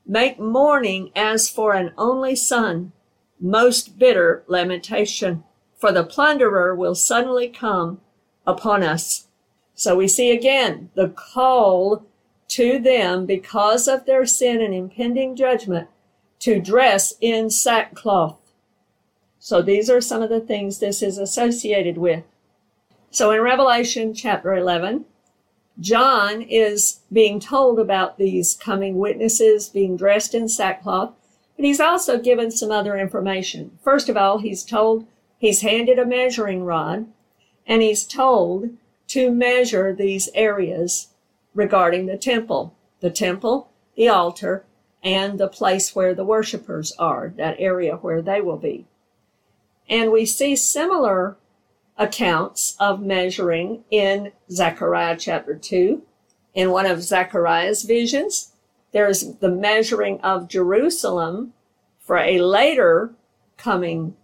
Make 0.06 0.40
mourning 0.40 1.12
as 1.16 1.50
for 1.50 1.74
an 1.74 1.94
only 1.98 2.36
son, 2.36 2.92
most 3.40 3.98
bitter 3.98 4.44
lamentation, 4.48 5.44
for 5.78 5.92
the 5.92 6.04
plunderer 6.04 6.76
will 6.76 6.96
suddenly 6.96 7.48
come 7.48 8.02
upon 8.46 8.84
us. 8.84 9.28
So 9.76 9.96
we 9.96 10.08
see 10.08 10.32
again 10.32 10.90
the 10.96 11.10
call 11.10 12.06
to 12.50 12.80
them 12.80 13.26
because 13.26 13.88
of 13.88 14.06
their 14.06 14.26
sin 14.26 14.62
and 14.62 14.74
impending 14.74 15.36
judgment 15.36 15.88
to 16.40 16.60
dress 16.60 17.14
in 17.22 17.50
sackcloth. 17.50 18.38
So 19.40 19.62
these 19.62 19.90
are 19.90 20.02
some 20.02 20.22
of 20.22 20.30
the 20.30 20.40
things 20.40 20.80
this 20.80 21.02
is 21.02 21.18
associated 21.18 21.98
with. 21.98 22.24
So 23.12 23.32
in 23.32 23.42
Revelation 23.42 24.14
chapter 24.14 24.54
11, 24.54 25.06
John 25.80 26.42
is 26.42 27.00
being 27.12 27.40
told 27.40 27.80
about 27.80 28.18
these 28.18 28.56
coming 28.56 28.98
witnesses 28.98 29.70
being 29.70 29.98
dressed 29.98 30.36
in 30.36 30.48
sackcloth, 30.48 31.14
but 31.56 31.66
he's 31.66 31.80
also 31.80 32.20
given 32.20 32.52
some 32.52 32.72
other 32.72 32.98
information. 32.98 33.78
First 33.84 34.10
of 34.10 34.18
all, 34.18 34.40
he's 34.40 34.64
told 34.64 35.08
he's 35.38 35.62
handed 35.62 35.98
a 35.98 36.06
measuring 36.06 36.64
rod 36.64 37.08
and 37.66 37.82
he's 37.82 38.04
told 38.04 38.70
to 39.08 39.32
measure 39.32 39.94
these 39.94 40.30
areas 40.34 41.10
regarding 41.54 42.06
the 42.06 42.18
temple, 42.18 42.76
the 43.00 43.12
temple, 43.12 43.70
the 43.96 44.08
altar, 44.08 44.66
and 45.04 45.40
the 45.40 45.48
place 45.48 45.96
where 45.96 46.14
the 46.14 46.24
worshipers 46.24 46.94
are, 46.98 47.34
that 47.36 47.56
area 47.60 47.96
where 47.98 48.22
they 48.22 48.42
will 48.42 48.58
be. 48.58 48.86
And 49.90 50.12
we 50.12 50.26
see 50.26 50.56
similar 50.56 51.38
accounts 52.04 52.76
of 52.80 53.02
measuring 53.02 53.84
in 53.90 54.32
Zechariah 54.52 55.18
chapter 55.18 55.56
2. 55.56 56.02
In 56.54 56.72
one 56.72 56.86
of 56.86 57.02
Zechariah's 57.02 57.84
visions, 57.84 58.52
there's 58.92 59.36
the 59.38 59.50
measuring 59.50 60.22
of 60.22 60.48
Jerusalem 60.48 61.54
for 62.00 62.18
a 62.18 62.42
later 62.42 63.14
coming 63.58 64.16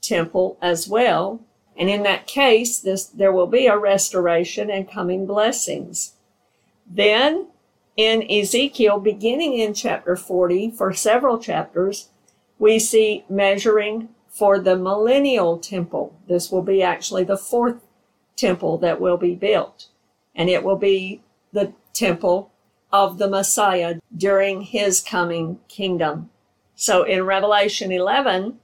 temple 0.00 0.58
as 0.60 0.88
well 0.88 1.40
and 1.76 1.88
in 1.88 2.02
that 2.02 2.26
case, 2.26 2.78
this, 2.78 3.06
there 3.06 3.32
will 3.32 3.46
be 3.46 3.66
a 3.66 3.78
restoration 3.78 4.70
and 4.70 4.90
coming 4.90 5.26
blessings. 5.26 6.12
Then 6.86 7.48
in 7.96 8.30
Ezekiel, 8.30 9.00
beginning 9.00 9.54
in 9.54 9.74
chapter 9.74 10.16
40, 10.16 10.72
for 10.72 10.92
several 10.92 11.38
chapters, 11.38 12.08
we 12.58 12.78
see 12.78 13.24
measuring 13.28 14.10
for 14.32 14.58
the 14.58 14.76
millennial 14.76 15.58
temple. 15.58 16.18
This 16.26 16.50
will 16.50 16.62
be 16.62 16.82
actually 16.82 17.22
the 17.22 17.36
fourth 17.36 17.82
temple 18.34 18.78
that 18.78 19.00
will 19.00 19.18
be 19.18 19.34
built, 19.34 19.88
and 20.34 20.48
it 20.48 20.64
will 20.64 20.78
be 20.78 21.20
the 21.52 21.74
temple 21.92 22.50
of 22.90 23.18
the 23.18 23.28
Messiah 23.28 23.96
during 24.16 24.62
his 24.62 25.00
coming 25.00 25.60
kingdom. 25.68 26.30
So 26.74 27.02
in 27.02 27.24
Revelation 27.24 27.92
11, 27.92 28.58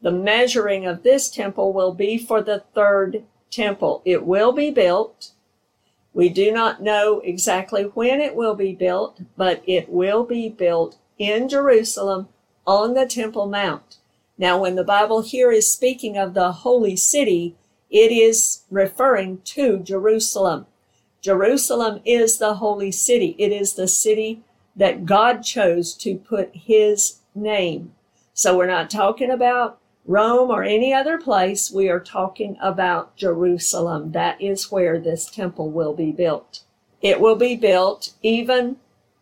the 0.00 0.10
measuring 0.10 0.86
of 0.86 1.02
this 1.02 1.28
temple 1.28 1.74
will 1.74 1.92
be 1.92 2.16
for 2.16 2.42
the 2.42 2.64
third 2.74 3.24
temple. 3.50 4.02
It 4.06 4.24
will 4.24 4.52
be 4.52 4.70
built. 4.70 5.32
We 6.14 6.30
do 6.30 6.50
not 6.50 6.82
know 6.82 7.20
exactly 7.20 7.82
when 7.82 8.20
it 8.20 8.34
will 8.34 8.54
be 8.54 8.74
built, 8.74 9.20
but 9.36 9.62
it 9.66 9.90
will 9.90 10.24
be 10.24 10.48
built 10.48 10.96
in 11.18 11.48
Jerusalem 11.48 12.28
on 12.66 12.94
the 12.94 13.06
Temple 13.06 13.46
Mount. 13.46 13.98
Now, 14.38 14.58
when 14.60 14.74
the 14.74 14.84
Bible 14.84 15.22
here 15.22 15.50
is 15.50 15.72
speaking 15.72 16.18
of 16.18 16.34
the 16.34 16.52
holy 16.52 16.96
city, 16.96 17.56
it 17.90 18.12
is 18.12 18.64
referring 18.70 19.40
to 19.44 19.78
Jerusalem. 19.78 20.66
Jerusalem 21.22 22.00
is 22.04 22.38
the 22.38 22.54
holy 22.54 22.92
city. 22.92 23.34
It 23.38 23.52
is 23.52 23.74
the 23.74 23.88
city 23.88 24.42
that 24.76 25.06
God 25.06 25.42
chose 25.42 25.94
to 25.94 26.16
put 26.16 26.50
his 26.54 27.20
name. 27.34 27.92
So 28.34 28.56
we're 28.56 28.66
not 28.66 28.90
talking 28.90 29.30
about 29.30 29.78
Rome 30.06 30.50
or 30.50 30.62
any 30.62 30.94
other 30.94 31.18
place, 31.18 31.70
we 31.70 31.88
are 31.88 31.98
talking 31.98 32.56
about 32.60 33.16
Jerusalem. 33.16 34.12
That 34.12 34.40
is 34.40 34.70
where 34.70 35.00
this 35.00 35.28
temple 35.28 35.70
will 35.70 35.94
be 35.94 36.12
built. 36.12 36.62
It 37.02 37.20
will 37.20 37.34
be 37.34 37.56
built 37.56 38.12
even 38.22 38.76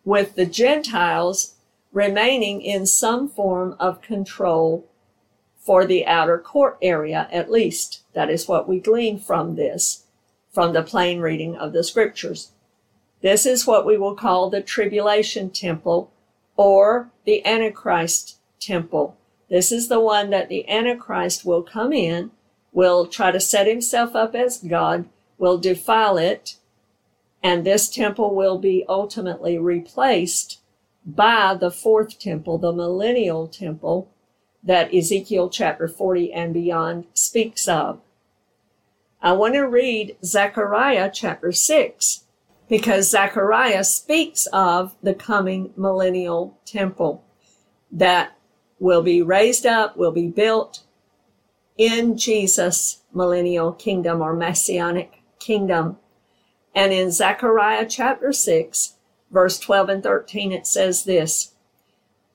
with 0.05 0.35
the 0.35 0.45
Gentiles 0.45 1.55
remaining 1.93 2.61
in 2.61 2.87
some 2.87 3.29
form 3.29 3.77
of 3.81 4.03
control 4.03 4.87
for 5.65 5.87
the 5.87 6.07
outer 6.07 6.39
court 6.39 6.77
area, 6.83 7.27
at 7.33 7.51
least. 7.51 8.03
That 8.13 8.29
is 8.29 8.47
what 8.47 8.69
we 8.69 8.79
glean 8.79 9.19
from 9.19 9.57
this, 9.57 10.05
from 10.53 10.75
the 10.75 10.83
plain 10.83 11.21
reading 11.21 11.57
of 11.57 11.73
the 11.73 11.83
scriptures. 11.83 12.53
This 13.23 13.47
is 13.47 13.67
what 13.67 13.87
we 13.87 13.97
will 13.97 14.15
call 14.15 14.51
the 14.51 14.61
tribulation 14.61 15.49
temple 15.49 16.13
or 16.57 17.11
the 17.25 17.45
Antichrist 17.47 18.37
temple. 18.61 19.17
This 19.49 19.73
is 19.73 19.89
the 19.89 20.01
one 20.01 20.29
that 20.31 20.51
the 20.51 20.69
Antichrist 20.69 21.47
will 21.47 21.63
come 21.63 21.93
in, 21.93 22.31
will 22.73 23.07
try 23.07 23.31
to 23.31 23.41
set 23.41 23.67
himself 23.67 24.15
up 24.15 24.35
as 24.35 24.59
God, 24.59 25.09
will 25.39 25.57
defile 25.57 26.19
it, 26.19 26.57
and 27.43 27.65
this 27.65 27.89
temple 27.89 28.35
will 28.35 28.59
be 28.59 28.85
ultimately 28.89 29.57
replaced 29.59 30.61
by 31.07 31.55
the 31.55 31.71
fourth 31.71 32.19
temple, 32.19 32.59
the 32.59 32.73
millennial 32.73 33.47
temple 33.49 34.11
that 34.65 34.95
Ezekiel 34.95 35.51
chapter 35.51 35.87
40 35.87 36.33
and 36.33 36.55
beyond 36.55 37.07
speaks 37.13 37.69
of. 37.69 38.01
I 39.21 39.33
want 39.33 39.55
to 39.55 39.63
read 39.63 40.17
Zechariah 40.25 41.11
chapter 41.13 41.53
6 41.53 42.25
because 42.69 43.11
Zechariah 43.11 43.85
speaks 43.85 44.47
of 44.53 44.95
the 45.03 45.15
coming 45.15 45.73
millennial 45.77 46.59
temple 46.65 47.25
that 47.93 48.37
will 48.79 49.03
be 49.03 49.23
raised 49.23 49.67
up, 49.67 49.97
will 49.97 50.13
be 50.13 50.29
built 50.29 50.83
in 51.77 52.17
Jesus' 52.17 53.03
millennial 53.13 53.73
kingdom 53.73 54.21
or 54.21 54.35
messianic 54.35 55.23
kingdom. 55.39 55.99
And 56.75 56.93
in 56.93 57.11
Zechariah 57.11 57.87
chapter 57.89 58.33
6, 58.33 58.95
verse 59.31 59.59
12 59.59 59.89
and 59.89 60.03
13, 60.03 60.53
it 60.53 60.67
says 60.67 61.05
this 61.05 61.55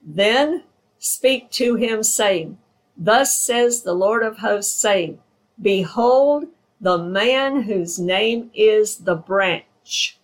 Then 0.02 0.64
speak 1.00 1.50
to 1.52 1.76
him, 1.76 2.04
saying, 2.04 2.58
Thus 2.96 3.38
says 3.38 3.82
the 3.82 3.94
Lord 3.94 4.22
of 4.22 4.40
hosts, 4.40 4.80
saying, 4.80 5.20
Behold, 5.60 6.46
the 6.80 6.98
man 6.98 7.64
whose 7.64 7.98
name 7.98 8.52
is 8.54 8.98
the 8.98 9.16
branch. 9.16 10.18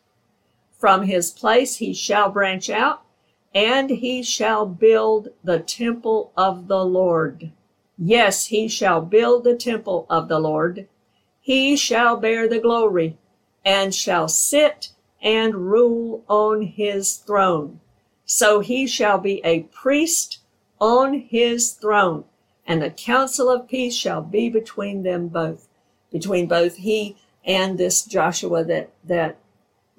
From 0.78 1.04
his 1.04 1.32
place 1.32 1.78
he 1.78 1.94
shall 1.94 2.30
branch 2.30 2.70
out, 2.70 3.02
and 3.54 3.90
he 3.90 4.22
shall 4.22 4.66
build 4.66 5.30
the 5.44 5.60
temple 5.60 6.32
of 6.36 6.68
the 6.68 6.86
Lord. 6.86 7.52
Yes, 7.98 8.48
he 8.48 8.68
shall 8.68 9.02
build 9.02 9.46
the 9.46 9.56
temple 9.56 10.06
of 10.10 10.28
the 10.28 10.40
Lord. 10.40 10.88
He 11.40 11.78
shall 11.78 12.18
bear 12.18 12.48
the 12.50 12.60
glory, 12.60 13.18
and 13.64 13.96
shall 13.96 14.28
sit 14.28 14.90
and 15.22 15.56
rule 15.56 16.24
on 16.28 16.62
his 16.62 17.16
throne. 17.16 17.80
So 18.26 18.60
he 18.60 18.86
shall 18.86 19.18
be 19.18 19.42
a 19.46 19.62
priest 19.64 20.40
on 20.80 21.20
his 21.20 21.74
throne, 21.74 22.26
and 22.66 22.82
the 22.82 22.90
counsel 22.90 23.50
of 23.50 23.68
peace 23.68 23.96
shall 23.96 24.22
be 24.22 24.50
between 24.50 25.04
them 25.04 25.28
both 25.28 25.68
between 26.12 26.48
both 26.48 26.78
he 26.78 27.18
and 27.44 27.78
this 27.78 28.04
Joshua 28.06 28.64
that, 28.64 28.90
that 29.04 29.38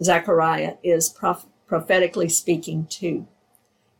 Zechariah 0.02 0.76
is 0.82 1.10
proph- 1.10 1.46
prophetically 1.66 2.30
speaking 2.30 2.86
to 2.86 3.26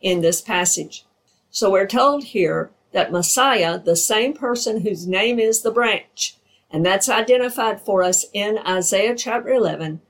in 0.01 0.23
this 0.23 0.41
passage. 0.41 1.05
So 1.51 1.71
we're 1.71 1.87
told 1.87 2.25
here 2.25 2.71
that 2.93 3.13
Messiah, 3.13 3.79
the 3.79 3.97
same 3.97 4.33
person 4.33 4.81
whose 4.81 5.07
name 5.07 5.39
is 5.39 5.61
the 5.61 5.71
branch, 5.71 6.37
and 6.71 6.85
that's 6.85 7.09
identified 7.09 7.81
for 7.81 8.03
us 8.03 8.25
in 8.33 8.59
Isaiah 8.67 9.15
chapter 9.15 9.51
11, 9.51 10.01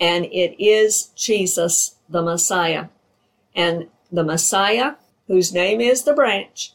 and 0.00 0.24
it 0.26 0.62
is 0.62 1.06
Jesus, 1.16 1.96
the 2.08 2.22
Messiah. 2.22 2.86
And 3.54 3.88
the 4.12 4.24
Messiah, 4.24 4.94
whose 5.26 5.52
name 5.52 5.80
is 5.80 6.02
the 6.02 6.14
branch, 6.14 6.74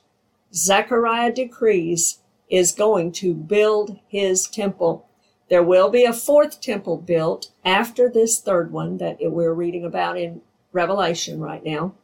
Zechariah 0.53 1.31
decrees 1.31 2.20
is 2.50 2.74
going 2.74 3.12
to 3.13 3.34
build 3.34 4.00
his 4.08 4.48
temple. 4.48 5.08
There 5.50 5.63
will 5.63 5.89
be 5.89 6.03
a 6.03 6.13
fourth 6.13 6.62
temple 6.62 6.98
built 6.98 7.51
after 7.63 8.10
this 8.10 8.39
third 8.39 8.72
one 8.72 8.98
that 8.98 9.17
we're 9.20 9.53
reading 9.53 9.86
about 9.86 10.17
in 10.17 10.41
Revelation 10.72 11.39
right 11.39 11.63
now. 11.63 11.96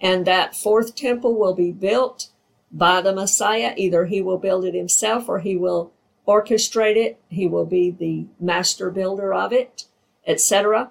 And 0.00 0.26
that 0.26 0.54
fourth 0.54 0.94
temple 0.94 1.38
will 1.38 1.54
be 1.54 1.72
built 1.72 2.30
by 2.70 3.00
the 3.00 3.14
Messiah. 3.14 3.74
Either 3.76 4.06
he 4.06 4.20
will 4.20 4.38
build 4.38 4.64
it 4.64 4.74
himself 4.74 5.28
or 5.28 5.40
he 5.40 5.56
will 5.56 5.92
orchestrate 6.26 6.96
it. 6.96 7.18
He 7.28 7.46
will 7.46 7.66
be 7.66 7.90
the 7.90 8.26
master 8.40 8.90
builder 8.90 9.32
of 9.32 9.52
it, 9.52 9.84
etc. 10.26 10.90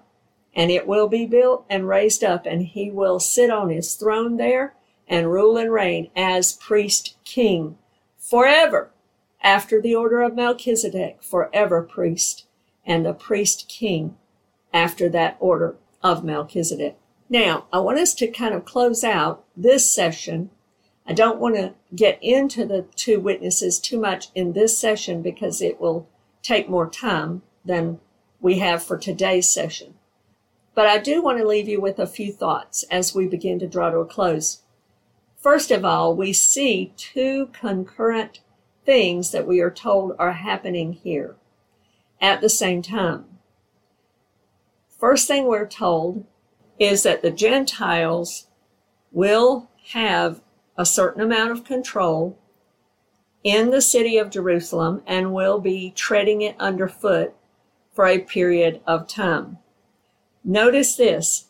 And 0.55 0.71
it 0.71 0.87
will 0.87 1.07
be 1.07 1.25
built 1.25 1.65
and 1.69 1.87
raised 1.87 2.23
up 2.23 2.45
and 2.45 2.63
he 2.63 2.89
will 2.89 3.19
sit 3.19 3.51
on 3.51 3.69
his 3.69 3.95
throne 3.95 4.37
there 4.37 4.74
and 5.07 5.31
rule 5.31 5.57
and 5.57 5.71
reign 5.71 6.09
as 6.15 6.53
priest 6.53 7.15
king 7.23 7.77
forever 8.17 8.91
after 9.41 9.79
the 9.79 9.93
order 9.93 10.21
of 10.21 10.35
Melchizedek, 10.35 11.21
forever 11.21 11.83
priest, 11.83 12.47
and 12.85 13.05
the 13.05 13.13
priest 13.13 13.67
king 13.69 14.17
after 14.73 15.07
that 15.09 15.37
order 15.39 15.75
of 16.01 16.23
Melchizedek. 16.23 16.97
Now, 17.29 17.65
I 17.71 17.79
want 17.79 17.99
us 17.99 18.13
to 18.15 18.27
kind 18.27 18.53
of 18.53 18.65
close 18.65 19.03
out 19.03 19.43
this 19.55 19.91
session. 19.91 20.49
I 21.07 21.13
don't 21.13 21.39
want 21.39 21.55
to 21.55 21.73
get 21.95 22.19
into 22.21 22.65
the 22.65 22.85
two 22.95 23.19
witnesses 23.19 23.79
too 23.79 23.99
much 23.99 24.29
in 24.35 24.53
this 24.53 24.77
session 24.77 25.21
because 25.21 25.61
it 25.61 25.79
will 25.79 26.07
take 26.41 26.69
more 26.69 26.89
time 26.89 27.41
than 27.63 27.99
we 28.39 28.59
have 28.59 28.83
for 28.83 28.97
today's 28.97 29.47
session. 29.47 29.95
But 30.75 30.87
I 30.87 30.97
do 30.99 31.21
want 31.21 31.39
to 31.39 31.47
leave 31.47 31.67
you 31.67 31.79
with 31.79 31.99
a 31.99 32.05
few 32.05 32.31
thoughts 32.31 32.83
as 32.91 33.15
we 33.15 33.27
begin 33.27 33.59
to 33.59 33.67
draw 33.67 33.89
to 33.89 33.99
a 33.99 34.05
close. 34.05 34.61
First 35.45 35.69
of 35.69 35.85
all, 35.85 36.15
we 36.15 36.33
see 36.33 36.91
two 36.97 37.51
concurrent 37.53 38.39
things 38.83 39.29
that 39.29 39.45
we 39.45 39.59
are 39.59 39.69
told 39.69 40.15
are 40.17 40.31
happening 40.31 40.93
here 40.93 41.35
at 42.19 42.41
the 42.41 42.49
same 42.49 42.81
time. 42.81 43.25
First 44.99 45.27
thing 45.27 45.45
we're 45.45 45.67
told 45.67 46.25
is 46.79 47.03
that 47.03 47.21
the 47.21 47.29
Gentiles 47.29 48.47
will 49.11 49.69
have 49.89 50.41
a 50.79 50.83
certain 50.83 51.21
amount 51.21 51.51
of 51.51 51.63
control 51.63 52.39
in 53.43 53.69
the 53.69 53.83
city 53.83 54.17
of 54.17 54.31
Jerusalem 54.31 55.03
and 55.05 55.31
will 55.31 55.59
be 55.59 55.91
treading 55.95 56.41
it 56.41 56.55
underfoot 56.59 57.35
for 57.93 58.07
a 58.07 58.17
period 58.17 58.81
of 58.87 59.07
time. 59.07 59.59
Notice 60.43 60.95
this. 60.95 61.49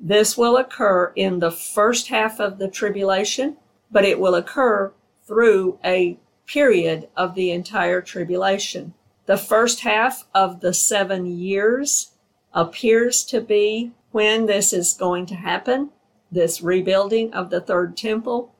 This 0.00 0.38
will 0.38 0.56
occur 0.56 1.12
in 1.16 1.40
the 1.40 1.50
first 1.50 2.08
half 2.08 2.38
of 2.38 2.58
the 2.58 2.68
tribulation, 2.68 3.56
but 3.90 4.04
it 4.04 4.20
will 4.20 4.34
occur 4.34 4.92
through 5.26 5.78
a 5.84 6.18
period 6.46 7.08
of 7.16 7.34
the 7.34 7.50
entire 7.50 8.00
tribulation. 8.00 8.94
The 9.26 9.36
first 9.36 9.80
half 9.80 10.26
of 10.34 10.60
the 10.60 10.72
seven 10.72 11.26
years 11.26 12.12
appears 12.54 13.24
to 13.24 13.40
be 13.40 13.92
when 14.10 14.46
this 14.46 14.72
is 14.72 14.94
going 14.94 15.26
to 15.26 15.34
happen, 15.34 15.90
this 16.32 16.62
rebuilding 16.62 17.32
of 17.34 17.50
the 17.50 17.60
third 17.60 17.96
temple, 17.96 18.54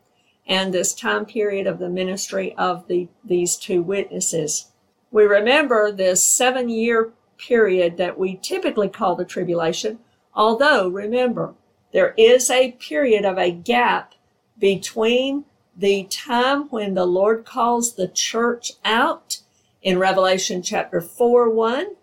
and 0.46 0.72
this 0.72 0.92
time 0.92 1.24
period 1.24 1.66
of 1.66 1.78
the 1.78 1.88
ministry 1.88 2.54
of 2.56 2.86
the, 2.88 3.08
these 3.24 3.56
two 3.56 3.82
witnesses. 3.82 4.66
We 5.10 5.24
remember 5.24 5.90
this 5.90 6.24
seven 6.24 6.68
year 6.68 7.12
period 7.38 7.96
that 7.96 8.18
we 8.18 8.36
typically 8.36 8.88
call 8.88 9.14
the 9.14 9.24
tribulation, 9.24 10.00
although 10.38 10.88
remember, 10.88 11.54
there 11.92 12.14
is 12.16 12.48
a 12.48 12.72
period 12.72 13.24
of 13.24 13.36
a 13.36 13.50
gap 13.50 14.14
between 14.58 15.44
the 15.76 16.04
time 16.04 16.68
when 16.70 16.94
the 16.94 17.06
Lord 17.06 17.44
calls 17.44 17.94
the 17.94 18.08
church 18.08 18.72
out 18.84 19.40
in 19.82 19.98
Revelation 19.98 20.62
chapter 20.62 21.00
4 21.00 21.50
1 21.50 21.96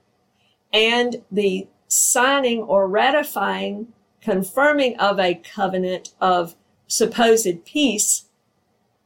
and 0.74 1.24
the 1.32 1.68
signing 1.88 2.62
or 2.62 2.88
ratifying, 2.88 3.94
confirming 4.22 4.98
of 5.00 5.20
a 5.20 5.36
covenant 5.36 6.14
of 6.20 6.56
supposed 6.88 7.64
peace 7.64 8.26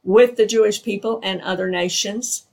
with 0.02 0.36
the 0.36 0.46
Jewish 0.46 0.82
people 0.82 1.20
and 1.22 1.40
other 1.42 1.70
nations 1.70 2.46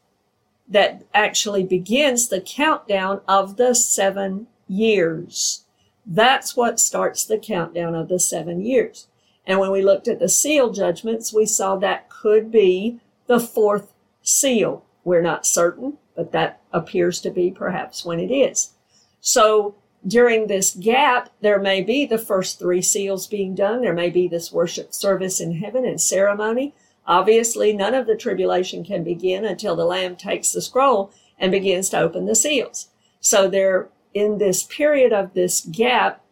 that 0.68 1.04
actually 1.14 1.64
begins 1.64 2.28
the 2.28 2.42
countdown 2.42 3.22
of 3.28 3.58
the 3.58 3.74
seven 3.74 4.48
years. 4.68 5.64
That's 6.08 6.56
what 6.56 6.80
starts 6.80 7.26
the 7.26 7.38
countdown 7.38 7.94
of 7.94 8.08
the 8.08 8.20
seven 8.20 8.62
years. 8.62 9.08
And 9.46 9.60
when 9.60 9.72
we 9.72 9.82
looked 9.82 10.08
at 10.08 10.20
the 10.20 10.30
seal 10.30 10.72
judgments, 10.72 11.34
we 11.34 11.46
saw 11.46 11.76
that 11.76 12.10
could 12.10 12.50
be 12.52 13.00
the 13.28 13.40
fourth 13.40 13.94
seal. 14.22 14.86
We're 15.04 15.22
not 15.22 15.46
certain, 15.46 15.98
but 16.16 16.32
that 16.32 16.62
appears 16.72 17.20
to 17.22 17.30
be 17.30 17.52
perhaps 17.52 18.06
when 18.06 18.20
it 18.20 18.32
is. 18.32 18.72
So 19.20 19.76
during 20.06 20.48
this 20.48 20.74
gap, 20.74 21.30
there 21.42 21.60
may 21.60 21.82
be 21.82 22.06
the 22.06 22.18
first 22.18 22.60
three 22.60 22.82
seals 22.82 23.28
being 23.28 23.56
done. 23.56 23.82
There 23.82 23.94
may 23.94 24.10
be 24.10 24.28
this 24.28 24.52
worship 24.52 24.94
service 24.94 25.42
in 25.42 25.58
heaven 25.58 25.86
and 25.86 26.00
ceremony. 26.00 26.74
Obviously, 27.06 27.74
none 27.74 27.94
of 27.94 28.06
the 28.06 28.16
tribulation 28.16 28.84
can 28.84 29.04
begin 29.04 29.46
until 29.46 29.76
the 29.76 29.86
Lamb 29.86 30.16
takes 30.16 30.52
the 30.52 30.62
scroll 30.62 31.12
and 31.40 31.52
begins 31.52 31.90
to 31.90 32.00
open 32.00 32.26
the 32.26 32.36
seals. 32.36 32.90
So 33.20 33.48
there, 33.48 33.90
in 34.18 34.38
this 34.38 34.64
period 34.64 35.14
of 35.14 35.34
this 35.34 35.62
gap, 35.62 36.24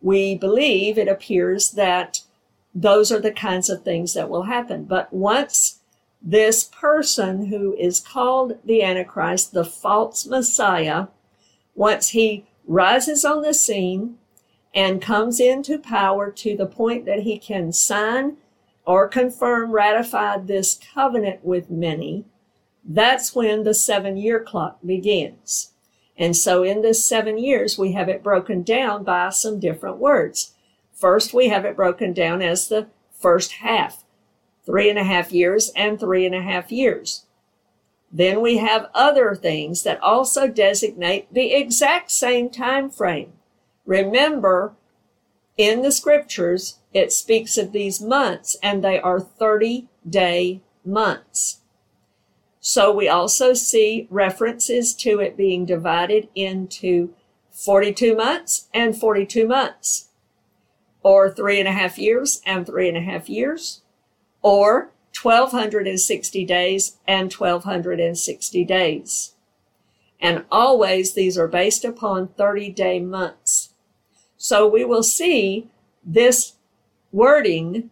we 0.00 0.34
believe 0.34 0.98
it 0.98 1.08
appears 1.08 1.72
that 1.72 2.22
those 2.74 3.10
are 3.10 3.20
the 3.20 3.32
kinds 3.32 3.70
of 3.70 3.82
things 3.82 4.14
that 4.14 4.28
will 4.28 4.44
happen. 4.44 4.84
But 4.84 5.12
once 5.12 5.80
this 6.20 6.64
person 6.64 7.46
who 7.46 7.74
is 7.74 8.00
called 8.00 8.58
the 8.64 8.82
Antichrist, 8.82 9.52
the 9.52 9.64
false 9.64 10.26
Messiah, 10.26 11.06
once 11.74 12.10
he 12.10 12.46
rises 12.66 13.24
on 13.24 13.42
the 13.42 13.54
scene 13.54 14.18
and 14.74 15.00
comes 15.00 15.40
into 15.40 15.78
power 15.78 16.30
to 16.30 16.56
the 16.56 16.66
point 16.66 17.06
that 17.06 17.20
he 17.20 17.38
can 17.38 17.72
sign 17.72 18.36
or 18.84 19.08
confirm, 19.08 19.70
ratify 19.70 20.38
this 20.38 20.78
covenant 20.94 21.44
with 21.44 21.70
many, 21.70 22.24
that's 22.84 23.34
when 23.34 23.64
the 23.64 23.74
seven 23.74 24.16
year 24.16 24.40
clock 24.40 24.78
begins. 24.84 25.72
And 26.18 26.36
so 26.36 26.64
in 26.64 26.82
this 26.82 27.06
seven 27.06 27.38
years, 27.38 27.78
we 27.78 27.92
have 27.92 28.08
it 28.08 28.24
broken 28.24 28.62
down 28.62 29.04
by 29.04 29.30
some 29.30 29.60
different 29.60 29.98
words. 29.98 30.52
First, 30.92 31.32
we 31.32 31.48
have 31.48 31.64
it 31.64 31.76
broken 31.76 32.12
down 32.12 32.42
as 32.42 32.66
the 32.66 32.88
first 33.12 33.52
half, 33.52 34.04
three 34.66 34.90
and 34.90 34.98
a 34.98 35.04
half 35.04 35.32
years 35.32 35.70
and 35.76 35.98
three 35.98 36.26
and 36.26 36.34
a 36.34 36.42
half 36.42 36.72
years. 36.72 37.24
Then 38.10 38.40
we 38.40 38.56
have 38.56 38.90
other 38.94 39.34
things 39.34 39.84
that 39.84 40.00
also 40.00 40.48
designate 40.48 41.32
the 41.32 41.54
exact 41.54 42.10
same 42.10 42.50
time 42.50 42.90
frame. 42.90 43.34
Remember, 43.86 44.74
in 45.56 45.82
the 45.82 45.92
scriptures, 45.92 46.78
it 46.92 47.12
speaks 47.12 47.56
of 47.56 47.72
these 47.72 48.00
months 48.00 48.56
and 48.62 48.82
they 48.82 48.98
are 48.98 49.20
30 49.20 49.88
day 50.08 50.62
months. 50.84 51.57
So 52.70 52.92
we 52.92 53.08
also 53.08 53.54
see 53.54 54.06
references 54.10 54.92
to 54.96 55.20
it 55.20 55.38
being 55.38 55.64
divided 55.64 56.28
into 56.34 57.14
42 57.50 58.14
months 58.14 58.68
and 58.74 58.94
42 58.94 59.48
months, 59.48 60.10
or 61.02 61.30
three 61.30 61.58
and 61.58 61.66
a 61.66 61.72
half 61.72 61.96
years 61.96 62.42
and 62.44 62.66
three 62.66 62.86
and 62.86 62.98
a 62.98 63.00
half 63.00 63.26
years, 63.30 63.80
or 64.42 64.90
1260 65.18 66.44
days 66.44 66.98
and 67.06 67.32
1260 67.32 68.64
days. 68.66 69.32
And 70.20 70.44
always 70.52 71.14
these 71.14 71.38
are 71.38 71.48
based 71.48 71.86
upon 71.86 72.28
30 72.36 72.68
day 72.72 73.00
months. 73.00 73.70
So 74.36 74.68
we 74.68 74.84
will 74.84 75.02
see 75.02 75.70
this 76.04 76.52
wording 77.12 77.90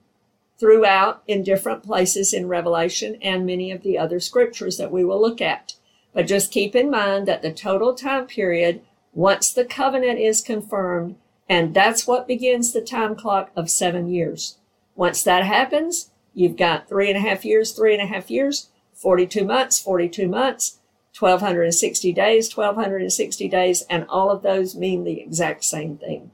throughout 0.59 1.23
in 1.27 1.43
different 1.43 1.83
places 1.83 2.33
in 2.33 2.49
Revelation 2.49 3.19
and 3.21 3.45
many 3.45 3.71
of 3.71 3.83
the 3.83 3.99
other 3.99 4.21
scriptures 4.21 4.79
that 4.79 4.91
we 4.91 5.05
will 5.05 5.21
look 5.21 5.41
at. 5.41 5.75
But 6.13 6.27
just 6.27 6.53
keep 6.53 6.75
in 6.75 6.91
mind 6.91 7.29
that 7.29 7.43
the 7.43 7.53
total 7.53 7.95
time 7.95 8.27
period, 8.27 8.81
once 9.13 9.53
the 9.53 9.65
covenant 9.65 10.19
is 10.19 10.41
confirmed, 10.41 11.17
and 11.49 11.75
that's 11.75 12.07
what 12.07 12.27
begins 12.27 12.73
the 12.73 12.81
time 12.81 13.15
clock 13.15 13.51
of 13.55 13.71
seven 13.71 14.09
years. 14.09 14.59
Once 14.95 15.23
that 15.23 15.45
happens, 15.45 16.11
you've 16.35 16.57
got 16.57 16.89
three 16.89 17.09
and 17.09 17.19
a 17.19 17.29
half 17.29 17.45
years, 17.45 17.73
three 17.73 17.93
and 17.93 18.03
a 18.03 18.07
half 18.07 18.31
years, 18.31 18.71
42 18.95 19.45
months, 19.45 19.79
42 19.79 20.27
months, 20.27 20.79
1260 21.19 22.13
days, 22.13 22.55
1260 22.55 23.49
days, 23.49 23.83
and 23.89 24.07
all 24.09 24.31
of 24.31 24.43
those 24.43 24.75
mean 24.75 25.05
the 25.05 25.21
exact 25.21 25.65
same 25.65 25.97
thing. 25.97 26.31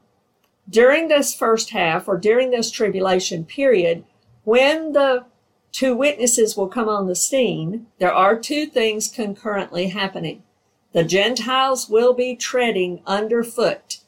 During 0.69 1.07
this 1.07 1.33
first 1.33 1.71
half 1.71 2.07
or 2.07 2.17
during 2.17 2.51
this 2.51 2.71
tribulation 2.71 3.45
period, 3.45 4.05
when 4.43 4.93
the 4.93 5.25
two 5.71 5.95
witnesses 5.95 6.55
will 6.55 6.67
come 6.67 6.89
on 6.89 7.07
the 7.07 7.15
scene, 7.15 7.87
there 7.99 8.13
are 8.13 8.37
two 8.37 8.65
things 8.65 9.07
concurrently 9.07 9.89
happening. 9.89 10.43
The 10.91 11.03
Gentiles 11.03 11.89
will 11.89 12.13
be 12.13 12.35
treading 12.35 13.01
underfoot 13.05 13.99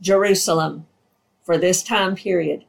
Jerusalem 0.00 0.86
for 1.44 1.58
this 1.58 1.82
time 1.82 2.16
period. 2.16 2.64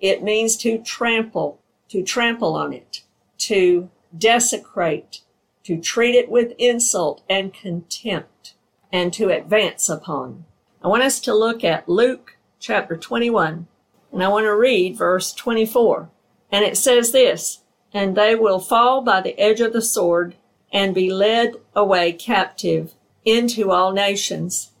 It 0.00 0.22
means 0.22 0.56
to 0.58 0.78
trample, 0.78 1.60
to 1.88 2.02
trample 2.02 2.54
on 2.54 2.72
it, 2.72 3.02
to 3.38 3.90
desecrate, 4.16 5.20
to 5.64 5.78
treat 5.78 6.14
it 6.14 6.30
with 6.30 6.54
insult 6.58 7.22
and 7.28 7.52
contempt, 7.52 8.54
and 8.90 9.12
to 9.12 9.28
advance 9.28 9.88
upon. 9.88 10.44
I 10.82 10.88
want 10.88 11.02
us 11.02 11.20
to 11.20 11.34
look 11.34 11.62
at 11.62 11.88
Luke 11.88 12.36
chapter 12.58 12.96
21, 12.96 13.66
and 14.12 14.22
I 14.22 14.28
want 14.28 14.44
to 14.44 14.56
read 14.56 14.96
verse 14.96 15.32
24. 15.32 16.10
And 16.52 16.64
it 16.64 16.76
says 16.76 17.12
this, 17.12 17.60
and 17.94 18.14
they 18.14 18.34
will 18.34 18.60
fall 18.60 19.00
by 19.00 19.22
the 19.22 19.38
edge 19.40 19.60
of 19.60 19.72
the 19.72 19.82
sword 19.82 20.36
and 20.70 20.94
be 20.94 21.10
led 21.10 21.54
away 21.74 22.12
captive 22.12 22.94
into 23.24 23.70
all 23.70 23.92
nations. 23.92 24.72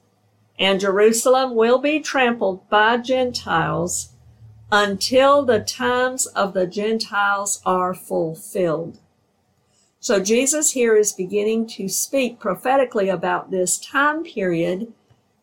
And 0.58 0.78
Jerusalem 0.78 1.54
will 1.54 1.78
be 1.78 1.98
trampled 1.98 2.68
by 2.68 2.98
Gentiles 2.98 4.10
until 4.70 5.44
the 5.44 5.60
times 5.60 6.26
of 6.26 6.54
the 6.54 6.66
Gentiles 6.66 7.60
are 7.64 7.94
fulfilled. 7.94 8.98
So 10.00 10.20
Jesus 10.20 10.72
here 10.72 10.96
is 10.96 11.12
beginning 11.12 11.66
to 11.68 11.88
speak 11.88 12.38
prophetically 12.38 13.08
about 13.08 13.50
this 13.50 13.78
time 13.78 14.24
period 14.24 14.92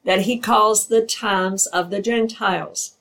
that 0.03 0.21
he 0.21 0.37
calls 0.37 0.87
the 0.87 1.05
times 1.05 1.65
of 1.67 1.89
the 1.89 2.01
Gentiles. 2.01 2.97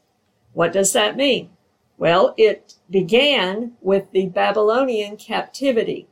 What 0.53 0.73
does 0.73 0.93
that 0.93 1.17
mean? 1.17 1.51
Well, 1.99 2.33
it 2.37 2.75
began 2.89 3.73
with 3.81 4.13
the 4.13 4.27
Babylonian 4.27 5.17
captivity. 5.17 6.07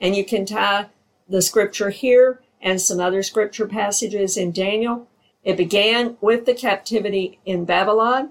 And 0.00 0.16
you 0.16 0.24
can 0.24 0.44
tie 0.44 0.86
the 1.28 1.40
scripture 1.40 1.90
here 1.90 2.42
and 2.60 2.80
some 2.80 2.98
other 3.00 3.22
scripture 3.22 3.68
passages 3.68 4.36
in 4.36 4.50
Daniel. 4.50 5.08
It 5.44 5.56
began 5.56 6.16
with 6.20 6.44
the 6.44 6.54
captivity 6.54 7.38
in 7.46 7.64
Babylon 7.64 8.30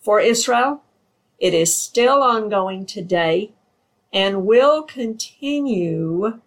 for 0.00 0.20
Israel. 0.20 0.82
It 1.38 1.54
is 1.54 1.74
still 1.74 2.22
ongoing 2.22 2.84
today 2.84 3.52
and 4.12 4.46
will 4.46 4.82
continue 4.82 6.40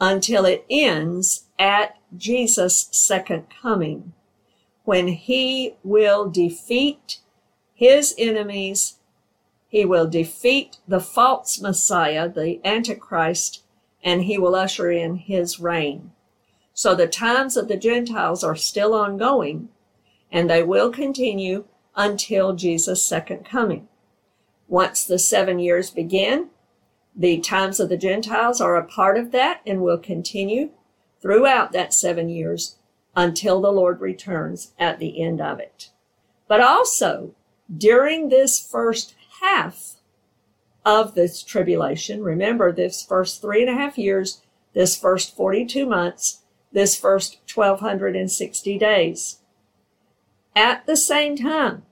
until 0.00 0.44
it 0.44 0.64
ends 0.68 1.46
at 1.58 1.96
Jesus' 2.16 2.88
second 2.92 3.46
coming, 3.62 4.12
when 4.84 5.08
he 5.08 5.74
will 5.82 6.30
defeat 6.30 7.18
his 7.74 8.14
enemies 8.16 8.97
he 9.68 9.84
will 9.84 10.08
defeat 10.08 10.78
the 10.88 11.00
false 11.00 11.60
Messiah, 11.60 12.28
the 12.28 12.60
Antichrist, 12.64 13.62
and 14.02 14.24
he 14.24 14.38
will 14.38 14.54
usher 14.54 14.90
in 14.90 15.16
his 15.16 15.60
reign. 15.60 16.12
So 16.72 16.94
the 16.94 17.06
times 17.06 17.56
of 17.56 17.68
the 17.68 17.76
Gentiles 17.76 18.42
are 18.42 18.56
still 18.56 18.94
ongoing, 18.94 19.68
and 20.32 20.48
they 20.48 20.62
will 20.62 20.90
continue 20.90 21.64
until 21.94 22.54
Jesus' 22.54 23.04
second 23.04 23.44
coming. 23.44 23.88
Once 24.68 25.04
the 25.04 25.18
seven 25.18 25.58
years 25.58 25.90
begin, 25.90 26.48
the 27.14 27.38
times 27.38 27.80
of 27.80 27.88
the 27.88 27.96
Gentiles 27.96 28.60
are 28.60 28.76
a 28.76 28.84
part 28.84 29.18
of 29.18 29.32
that 29.32 29.60
and 29.66 29.82
will 29.82 29.98
continue 29.98 30.70
throughout 31.20 31.72
that 31.72 31.92
seven 31.92 32.28
years 32.28 32.76
until 33.16 33.60
the 33.60 33.72
Lord 33.72 34.00
returns 34.00 34.72
at 34.78 35.00
the 35.00 35.20
end 35.20 35.40
of 35.40 35.58
it. 35.58 35.90
But 36.46 36.60
also, 36.60 37.34
during 37.76 38.28
this 38.28 38.60
first 38.60 39.14
half 39.40 39.96
of 40.84 41.14
this 41.14 41.42
tribulation. 41.42 42.22
Remember, 42.22 42.72
this 42.72 43.02
first 43.02 43.40
three 43.40 43.60
and 43.60 43.70
a 43.70 43.74
half 43.74 43.98
years, 43.98 44.42
this 44.74 44.96
first 44.96 45.36
42 45.36 45.86
months, 45.86 46.42
this 46.72 46.96
first 46.96 47.38
1260 47.52 48.78
days. 48.78 49.38
At 50.54 50.86
the 50.86 50.96
same 50.96 51.36
time, 51.36 51.82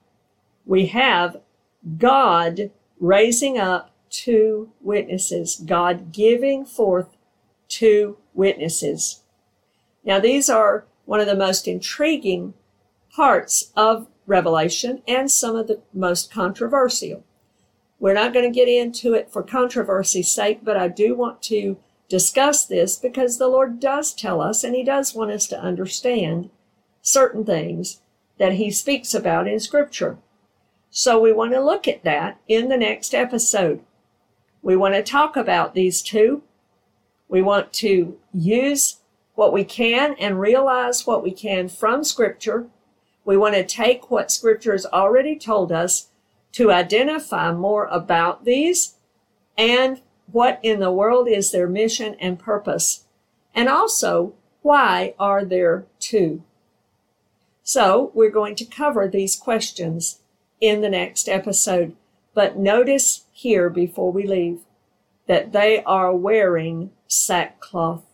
we 0.64 0.86
have 0.86 1.40
God 1.98 2.70
raising 2.98 3.58
up 3.58 3.90
two 4.10 4.72
witnesses, 4.80 5.56
God 5.64 6.12
giving 6.12 6.64
forth 6.64 7.16
two 7.68 8.16
witnesses. 8.34 9.22
Now, 10.04 10.18
these 10.20 10.48
are 10.48 10.86
one 11.04 11.20
of 11.20 11.26
the 11.26 11.36
most 11.36 11.68
intriguing 11.68 12.54
parts 13.14 13.72
of 13.76 14.08
Revelation 14.26 15.02
and 15.06 15.30
some 15.30 15.54
of 15.54 15.68
the 15.68 15.82
most 15.92 16.32
controversial. 16.32 17.24
We're 17.98 18.14
not 18.14 18.32
going 18.32 18.50
to 18.50 18.54
get 18.54 18.68
into 18.68 19.14
it 19.14 19.32
for 19.32 19.42
controversy's 19.42 20.32
sake, 20.32 20.60
but 20.62 20.76
I 20.76 20.88
do 20.88 21.14
want 21.14 21.42
to 21.44 21.78
discuss 22.08 22.64
this 22.64 22.96
because 22.96 23.38
the 23.38 23.48
Lord 23.48 23.80
does 23.80 24.12
tell 24.12 24.40
us 24.40 24.62
and 24.62 24.74
He 24.74 24.84
does 24.84 25.14
want 25.14 25.30
us 25.30 25.46
to 25.48 25.60
understand 25.60 26.50
certain 27.02 27.44
things 27.44 28.00
that 28.38 28.54
He 28.54 28.70
speaks 28.70 29.14
about 29.14 29.48
in 29.48 29.60
Scripture. 29.60 30.18
So 30.90 31.20
we 31.20 31.32
want 31.32 31.52
to 31.52 31.60
look 31.60 31.88
at 31.88 32.04
that 32.04 32.40
in 32.48 32.68
the 32.68 32.76
next 32.76 33.14
episode. 33.14 33.80
We 34.62 34.76
want 34.76 34.94
to 34.94 35.02
talk 35.02 35.36
about 35.36 35.74
these 35.74 36.02
two. 36.02 36.42
We 37.28 37.42
want 37.42 37.72
to 37.74 38.18
use 38.32 38.98
what 39.34 39.52
we 39.52 39.64
can 39.64 40.14
and 40.18 40.40
realize 40.40 41.06
what 41.06 41.22
we 41.22 41.32
can 41.32 41.68
from 41.68 42.04
Scripture. 42.04 42.66
We 43.24 43.36
want 43.36 43.54
to 43.54 43.64
take 43.64 44.10
what 44.10 44.30
Scripture 44.30 44.72
has 44.72 44.86
already 44.86 45.36
told 45.36 45.72
us 45.72 46.08
to 46.56 46.72
identify 46.72 47.52
more 47.52 47.84
about 47.88 48.46
these 48.46 48.94
and 49.58 50.00
what 50.32 50.58
in 50.62 50.80
the 50.80 50.90
world 50.90 51.28
is 51.28 51.52
their 51.52 51.68
mission 51.68 52.16
and 52.18 52.38
purpose. 52.38 53.04
And 53.54 53.68
also, 53.68 54.32
why 54.62 55.12
are 55.18 55.44
there 55.44 55.84
two? 56.00 56.42
So 57.62 58.10
we're 58.14 58.30
going 58.30 58.54
to 58.54 58.64
cover 58.64 59.06
these 59.06 59.36
questions 59.36 60.20
in 60.58 60.80
the 60.80 60.88
next 60.88 61.28
episode. 61.28 61.94
But 62.32 62.56
notice 62.56 63.26
here 63.32 63.68
before 63.68 64.10
we 64.10 64.26
leave 64.26 64.60
that 65.26 65.52
they 65.52 65.82
are 65.84 66.16
wearing 66.16 66.90
sackcloth. 67.06 68.04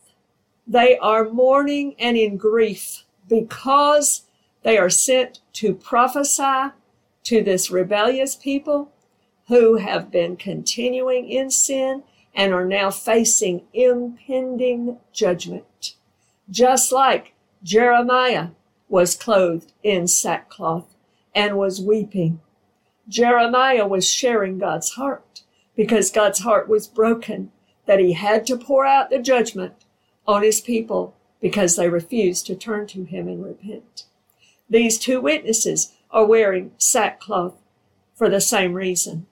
They 0.67 0.99
are 0.99 1.31
mourning 1.31 1.95
and 1.97 2.17
in 2.17 2.39
grief 2.39 3.05
because 3.29 4.23
they 4.65 4.79
are 4.79 4.91
sent 4.91 5.39
to 5.53 5.75
prophesy 5.75 6.73
to 7.25 7.43
this 7.43 7.71
rebellious 7.71 8.37
people 8.37 8.93
who 9.49 9.77
have 9.77 10.11
been 10.11 10.37
continuing 10.37 11.29
in 11.29 11.51
sin 11.51 12.03
and 12.35 12.53
are 12.53 12.65
now 12.65 12.91
facing 12.91 13.63
impending 13.73 14.99
judgment. 15.13 15.95
Just 16.51 16.93
like 16.93 17.35
Jeremiah 17.63 18.49
was 18.89 19.15
clothed 19.15 19.73
in 19.83 20.07
sackcloth 20.07 20.95
and 21.35 21.57
was 21.57 21.81
weeping. 21.81 22.41
Jeremiah 23.09 23.87
was 23.87 24.09
sharing 24.09 24.59
God's 24.59 24.91
heart 24.93 25.43
because 25.77 26.11
God's 26.11 26.41
heart 26.41 26.69
was 26.69 26.87
broken 26.87 27.53
that 27.87 27.99
he 27.99 28.13
had 28.13 28.47
to 28.47 28.57
pour 28.57 28.87
out 28.87 29.11
the 29.11 29.19
judgment 29.19 29.75
on 30.27 30.43
his 30.43 30.61
people 30.61 31.15
because 31.41 31.77
they 31.77 31.89
refused 31.89 32.47
to 32.47 32.55
turn 32.55 32.87
to 32.89 33.05
him 33.05 33.27
and 33.29 33.45
repent. 33.45 34.05
These 34.71 34.99
two 34.99 35.21
witnesses 35.21 35.93
are 36.13 36.27
wearing 36.27 36.73
sackcloth 36.79 37.55
for 38.15 38.29
the 38.29 38.41
same 38.41 38.75
reason. 38.75 39.27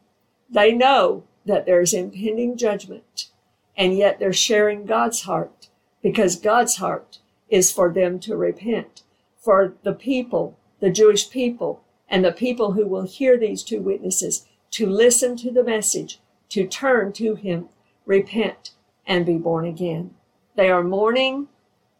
They 0.48 0.72
know 0.72 1.24
that 1.44 1.66
there's 1.66 1.92
impending 1.92 2.56
judgment, 2.56 3.28
and 3.76 3.96
yet 3.96 4.18
they're 4.18 4.32
sharing 4.32 4.86
God's 4.86 5.22
heart 5.22 5.68
because 6.02 6.36
God's 6.36 6.76
heart 6.76 7.18
is 7.48 7.70
for 7.70 7.92
them 7.92 8.18
to 8.20 8.36
repent. 8.36 9.02
For 9.38 9.74
the 9.82 9.92
people, 9.92 10.58
the 10.80 10.90
Jewish 10.90 11.30
people, 11.30 11.82
and 12.08 12.24
the 12.24 12.32
people 12.32 12.72
who 12.72 12.86
will 12.86 13.02
hear 13.02 13.38
these 13.38 13.62
two 13.62 13.80
witnesses 13.80 14.46
to 14.72 14.86
listen 14.86 15.36
to 15.36 15.50
the 15.50 15.64
message, 15.64 16.20
to 16.50 16.66
turn 16.66 17.12
to 17.14 17.34
Him, 17.34 17.68
repent, 18.06 18.72
and 19.06 19.26
be 19.26 19.38
born 19.38 19.66
again. 19.66 20.14
They 20.56 20.70
are 20.70 20.82
mourning 20.82 21.48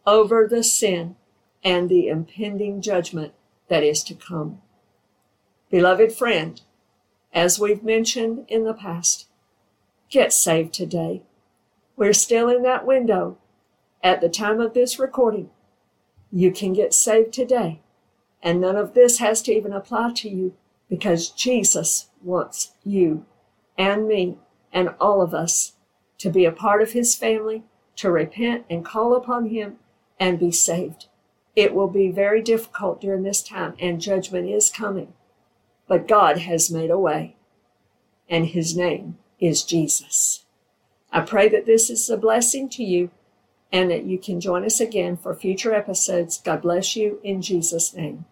over 0.05 0.47
the 0.47 0.63
sin 0.63 1.15
and 1.63 1.89
the 1.89 2.07
impending 2.07 2.81
judgment 2.81 3.33
that 3.69 3.83
is 3.83 4.03
to 4.05 4.15
come. 4.15 4.61
Beloved 5.71 6.11
friend, 6.11 6.59
as 7.33 7.57
we've 7.57 7.81
mentioned 7.81 8.43
in 8.49 8.65
the 8.65 8.73
past, 8.73 9.27
get 10.09 10.33
saved 10.33 10.73
today. 10.73 11.21
We're 11.95 12.11
still 12.11 12.49
in 12.49 12.61
that 12.63 12.85
window 12.85 13.37
at 14.03 14.19
the 14.19 14.27
time 14.27 14.59
of 14.59 14.73
this 14.73 14.99
recording. 14.99 15.49
You 16.29 16.51
can 16.51 16.73
get 16.73 16.93
saved 16.93 17.31
today. 17.31 17.79
And 18.43 18.59
none 18.59 18.75
of 18.75 18.95
this 18.95 19.19
has 19.19 19.41
to 19.43 19.53
even 19.53 19.71
apply 19.71 20.11
to 20.15 20.29
you 20.29 20.55
because 20.89 21.29
Jesus 21.29 22.09
wants 22.21 22.73
you 22.83 23.25
and 23.77 24.09
me 24.09 24.39
and 24.73 24.89
all 24.99 25.21
of 25.21 25.33
us 25.33 25.73
to 26.17 26.29
be 26.29 26.43
a 26.43 26.51
part 26.51 26.81
of 26.81 26.91
his 26.91 27.15
family, 27.15 27.63
to 27.95 28.11
repent 28.11 28.65
and 28.69 28.83
call 28.83 29.15
upon 29.15 29.45
him 29.45 29.77
and 30.19 30.37
be 30.37 30.51
saved. 30.51 31.05
It 31.55 31.73
will 31.73 31.87
be 31.87 32.11
very 32.11 32.41
difficult 32.41 32.99
during 32.99 33.23
this 33.23 33.41
time 33.41 33.75
and 33.79 34.01
judgment 34.01 34.49
is 34.49 34.69
coming. 34.69 35.13
But 35.91 36.07
God 36.07 36.37
has 36.37 36.71
made 36.71 36.89
a 36.89 36.97
way 36.97 37.35
and 38.29 38.47
his 38.47 38.77
name 38.77 39.17
is 39.41 39.61
Jesus. 39.61 40.45
I 41.11 41.19
pray 41.19 41.49
that 41.49 41.65
this 41.65 41.89
is 41.89 42.09
a 42.09 42.15
blessing 42.15 42.69
to 42.69 42.81
you 42.85 43.09
and 43.73 43.91
that 43.91 44.05
you 44.05 44.17
can 44.17 44.39
join 44.39 44.63
us 44.63 44.79
again 44.79 45.17
for 45.17 45.35
future 45.35 45.73
episodes. 45.73 46.37
God 46.37 46.61
bless 46.61 46.95
you 46.95 47.19
in 47.25 47.41
Jesus' 47.41 47.93
name. 47.93 48.23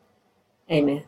Amen. 0.71 1.03